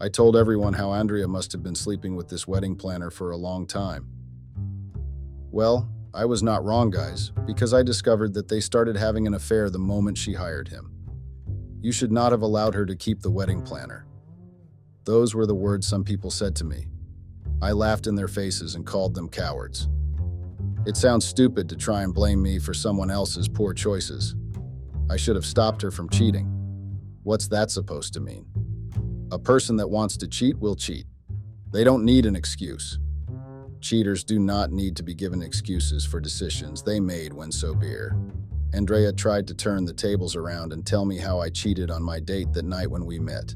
I 0.01 0.09
told 0.09 0.35
everyone 0.35 0.73
how 0.73 0.91
Andrea 0.91 1.25
must 1.25 1.53
have 1.53 1.63
been 1.63 1.75
sleeping 1.75 2.17
with 2.17 2.27
this 2.27 2.45
wedding 2.45 2.75
planner 2.75 3.09
for 3.09 3.31
a 3.31 3.37
long 3.37 3.65
time. 3.65 4.09
Well, 5.51 5.89
I 6.13 6.25
was 6.25 6.43
not 6.43 6.65
wrong, 6.65 6.89
guys, 6.89 7.31
because 7.45 7.73
I 7.73 7.81
discovered 7.81 8.33
that 8.33 8.49
they 8.49 8.59
started 8.59 8.97
having 8.97 9.25
an 9.25 9.33
affair 9.33 9.69
the 9.69 9.79
moment 9.79 10.17
she 10.17 10.33
hired 10.33 10.67
him. 10.67 10.91
You 11.81 11.93
should 11.93 12.11
not 12.11 12.33
have 12.33 12.41
allowed 12.41 12.75
her 12.75 12.85
to 12.85 12.95
keep 12.95 13.21
the 13.21 13.31
wedding 13.31 13.61
planner. 13.61 14.05
Those 15.05 15.33
were 15.33 15.45
the 15.45 15.55
words 15.55 15.87
some 15.87 16.03
people 16.03 16.29
said 16.29 16.57
to 16.57 16.65
me. 16.65 16.87
I 17.61 17.71
laughed 17.71 18.05
in 18.05 18.15
their 18.15 18.27
faces 18.27 18.75
and 18.75 18.85
called 18.85 19.13
them 19.13 19.29
cowards. 19.29 19.87
It 20.85 20.97
sounds 20.97 21.25
stupid 21.25 21.69
to 21.69 21.77
try 21.77 22.03
and 22.03 22.13
blame 22.13 22.41
me 22.41 22.59
for 22.59 22.73
someone 22.73 23.09
else's 23.09 23.47
poor 23.47 23.73
choices. 23.73 24.35
I 25.09 25.15
should 25.15 25.35
have 25.35 25.45
stopped 25.45 25.81
her 25.83 25.91
from 25.91 26.09
cheating. 26.09 26.47
What's 27.23 27.47
that 27.47 27.71
supposed 27.71 28.13
to 28.13 28.19
mean? 28.19 28.45
A 29.31 29.39
person 29.39 29.75
that 29.77 29.89
wants 29.89 30.17
to 30.17 30.27
cheat 30.27 30.57
will 30.59 30.75
cheat. 30.75 31.07
They 31.71 31.83
don't 31.83 32.05
need 32.05 32.27
an 32.27 32.35
excuse. 32.35 32.99
Cheaters 33.81 34.23
do 34.23 34.37
not 34.37 34.71
need 34.71 34.95
to 34.97 35.03
be 35.03 35.15
given 35.15 35.41
excuses 35.41 36.05
for 36.05 36.19
decisions 36.19 36.83
they 36.83 36.99
made 36.99 37.33
when 37.33 37.51
so 37.51 37.73
beer. 37.73 38.15
Andrea 38.73 39.11
tried 39.11 39.47
to 39.47 39.55
turn 39.55 39.83
the 39.83 39.93
tables 39.93 40.35
around 40.35 40.73
and 40.73 40.85
tell 40.85 41.05
me 41.05 41.17
how 41.17 41.39
I 41.39 41.49
cheated 41.49 41.89
on 41.89 42.03
my 42.03 42.19
date 42.19 42.53
that 42.53 42.65
night 42.65 42.91
when 42.91 43.05
we 43.05 43.17
met. 43.17 43.55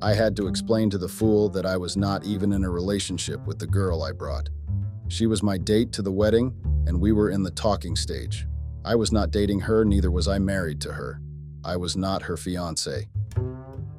I 0.00 0.14
had 0.14 0.34
to 0.36 0.46
explain 0.46 0.88
to 0.90 0.98
the 0.98 1.08
fool 1.08 1.50
that 1.50 1.66
I 1.66 1.76
was 1.76 1.96
not 1.96 2.24
even 2.24 2.52
in 2.52 2.64
a 2.64 2.70
relationship 2.70 3.46
with 3.46 3.58
the 3.58 3.66
girl 3.66 4.02
I 4.02 4.12
brought. 4.12 4.48
She 5.08 5.26
was 5.26 5.42
my 5.42 5.58
date 5.58 5.92
to 5.92 6.02
the 6.02 6.12
wedding, 6.12 6.54
and 6.86 6.98
we 6.98 7.12
were 7.12 7.30
in 7.30 7.42
the 7.42 7.50
talking 7.50 7.96
stage. 7.96 8.46
I 8.82 8.94
was 8.94 9.12
not 9.12 9.30
dating 9.30 9.60
her, 9.60 9.84
neither 9.84 10.10
was 10.10 10.26
I 10.26 10.38
married 10.38 10.80
to 10.82 10.92
her. 10.92 11.20
I 11.64 11.76
was 11.76 11.96
not 11.96 12.22
her 12.22 12.36
fiance. 12.36 13.08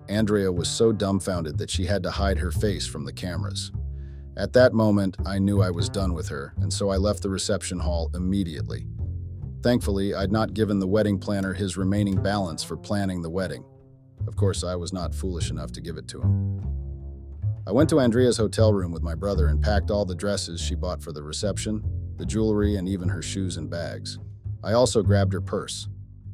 Andrea 0.09 0.51
was 0.51 0.67
so 0.69 0.91
dumbfounded 0.91 1.57
that 1.57 1.69
she 1.69 1.85
had 1.85 2.03
to 2.03 2.11
hide 2.11 2.37
her 2.39 2.51
face 2.51 2.87
from 2.87 3.05
the 3.05 3.13
cameras. 3.13 3.71
At 4.37 4.53
that 4.53 4.73
moment, 4.73 5.17
I 5.25 5.39
knew 5.39 5.61
I 5.61 5.71
was 5.71 5.89
done 5.89 6.13
with 6.13 6.29
her, 6.29 6.53
and 6.57 6.71
so 6.71 6.89
I 6.89 6.97
left 6.97 7.23
the 7.23 7.29
reception 7.29 7.79
hall 7.79 8.11
immediately. 8.13 8.85
Thankfully, 9.63 10.13
I'd 10.13 10.31
not 10.31 10.53
given 10.53 10.79
the 10.79 10.87
wedding 10.87 11.17
planner 11.17 11.53
his 11.53 11.75
remaining 11.77 12.21
balance 12.21 12.63
for 12.63 12.77
planning 12.77 13.21
the 13.21 13.29
wedding. 13.29 13.65
Of 14.27 14.35
course, 14.35 14.63
I 14.63 14.75
was 14.75 14.93
not 14.93 15.15
foolish 15.15 15.49
enough 15.49 15.71
to 15.73 15.81
give 15.81 15.97
it 15.97 16.07
to 16.09 16.21
him. 16.21 16.61
I 17.65 17.71
went 17.71 17.89
to 17.89 17.99
Andrea's 17.99 18.37
hotel 18.37 18.73
room 18.73 18.91
with 18.91 19.03
my 19.03 19.15
brother 19.15 19.47
and 19.47 19.61
packed 19.61 19.91
all 19.91 20.05
the 20.05 20.15
dresses 20.15 20.61
she 20.61 20.75
bought 20.75 21.01
for 21.01 21.11
the 21.11 21.23
reception. 21.23 21.83
the 22.17 22.25
jewelry, 22.25 22.77
and 22.77 22.89
even 22.89 23.07
her 23.09 23.21
shoes 23.21 23.57
and 23.57 23.69
bags. 23.69 24.19
I 24.63 24.73
also 24.73 25.03
grabbed 25.03 25.33
her 25.33 25.41
purse. 25.41 25.87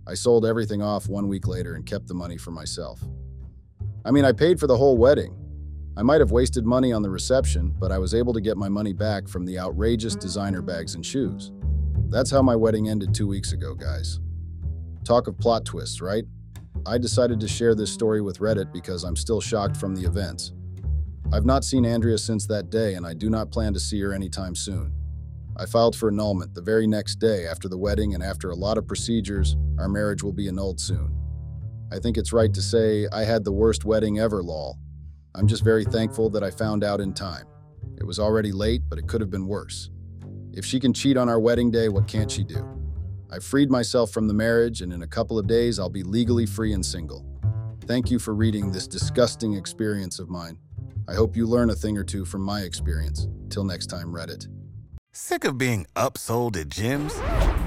I 0.07 0.13
sold 0.13 0.45
everything 0.45 0.81
off 0.81 1.09
one 1.09 1.27
week 1.27 1.47
later 1.47 1.75
and 1.75 1.85
kept 1.85 2.07
the 2.07 2.13
money 2.13 2.37
for 2.37 2.51
myself. 2.51 3.01
I 4.05 4.11
mean, 4.11 4.25
I 4.25 4.33
paid 4.33 4.59
for 4.59 4.67
the 4.67 4.77
whole 4.77 4.97
wedding. 4.97 5.35
I 5.95 6.03
might 6.03 6.19
have 6.19 6.31
wasted 6.31 6.65
money 6.65 6.91
on 6.91 7.03
the 7.03 7.09
reception, 7.09 7.73
but 7.79 7.91
I 7.91 7.99
was 7.99 8.13
able 8.13 8.33
to 8.33 8.41
get 8.41 8.57
my 8.57 8.67
money 8.67 8.93
back 8.93 9.27
from 9.27 9.45
the 9.45 9.59
outrageous 9.59 10.15
designer 10.15 10.61
bags 10.61 10.95
and 10.95 11.05
shoes. 11.05 11.51
That's 12.09 12.31
how 12.31 12.41
my 12.41 12.55
wedding 12.55 12.89
ended 12.89 13.13
two 13.13 13.27
weeks 13.27 13.53
ago, 13.53 13.75
guys. 13.75 14.19
Talk 15.03 15.27
of 15.27 15.37
plot 15.37 15.65
twists, 15.65 16.01
right? 16.01 16.25
I 16.85 16.97
decided 16.97 17.39
to 17.39 17.47
share 17.47 17.75
this 17.75 17.91
story 17.93 18.21
with 18.21 18.39
Reddit 18.39 18.73
because 18.73 19.03
I'm 19.03 19.15
still 19.15 19.39
shocked 19.39 19.77
from 19.77 19.95
the 19.95 20.05
events. 20.05 20.51
I've 21.31 21.45
not 21.45 21.63
seen 21.63 21.85
Andrea 21.85 22.17
since 22.17 22.45
that 22.47 22.69
day, 22.69 22.95
and 22.95 23.05
I 23.05 23.13
do 23.13 23.29
not 23.29 23.51
plan 23.51 23.73
to 23.73 23.79
see 23.79 24.01
her 24.01 24.13
anytime 24.13 24.55
soon. 24.55 24.93
I 25.55 25.65
filed 25.65 25.95
for 25.95 26.09
annulment 26.09 26.55
the 26.55 26.61
very 26.61 26.87
next 26.87 27.15
day 27.15 27.47
after 27.47 27.69
the 27.69 27.77
wedding, 27.77 28.15
and 28.15 28.23
after 28.23 28.49
a 28.49 28.55
lot 28.55 28.77
of 28.77 28.87
procedures, 28.87 29.55
our 29.79 29.87
marriage 29.87 30.23
will 30.23 30.33
be 30.33 30.47
annulled 30.47 30.79
soon. 30.79 31.22
I 31.93 31.99
think 31.99 32.17
it's 32.17 32.33
right 32.33 32.51
to 32.55 32.61
say 32.61 33.07
I 33.11 33.23
had 33.23 33.43
the 33.43 33.51
worst 33.51 33.85
wedding 33.85 34.17
ever, 34.17 34.41
lol. 34.41 34.79
I'm 35.35 35.47
just 35.47 35.63
very 35.63 35.85
thankful 35.85 36.27
that 36.31 36.43
I 36.43 36.49
found 36.49 36.83
out 36.83 36.99
in 36.99 37.13
time. 37.13 37.45
It 37.99 38.03
was 38.03 38.17
already 38.17 38.51
late, 38.51 38.81
but 38.89 38.97
it 38.97 39.07
could 39.07 39.21
have 39.21 39.29
been 39.29 39.45
worse. 39.45 39.91
If 40.53 40.65
she 40.65 40.79
can 40.79 40.91
cheat 40.91 41.17
on 41.17 41.29
our 41.29 41.39
wedding 41.39 41.69
day, 41.69 41.89
what 41.89 42.07
can't 42.07 42.31
she 42.31 42.43
do? 42.43 42.67
I've 43.31 43.43
freed 43.43 43.69
myself 43.69 44.09
from 44.09 44.27
the 44.27 44.33
marriage, 44.33 44.81
and 44.81 44.91
in 44.91 45.03
a 45.03 45.07
couple 45.07 45.37
of 45.37 45.45
days, 45.45 45.77
I'll 45.77 45.87
be 45.87 46.01
legally 46.01 46.47
free 46.47 46.73
and 46.73 46.83
single. 46.83 47.23
Thank 47.85 48.09
you 48.09 48.17
for 48.17 48.33
reading 48.33 48.71
this 48.71 48.87
disgusting 48.87 49.53
experience 49.53 50.17
of 50.17 50.29
mine. 50.29 50.57
I 51.07 51.13
hope 51.13 51.35
you 51.35 51.45
learn 51.45 51.69
a 51.69 51.75
thing 51.75 51.95
or 51.95 52.03
two 52.03 52.25
from 52.25 52.41
my 52.41 52.61
experience. 52.61 53.27
Till 53.49 53.65
next 53.65 53.87
time, 53.87 54.07
Reddit. 54.07 54.47
Sick 55.11 55.43
of 55.43 55.59
being 55.59 55.85
upsold 55.95 56.59
at 56.59 56.69
gyms? 56.69 57.62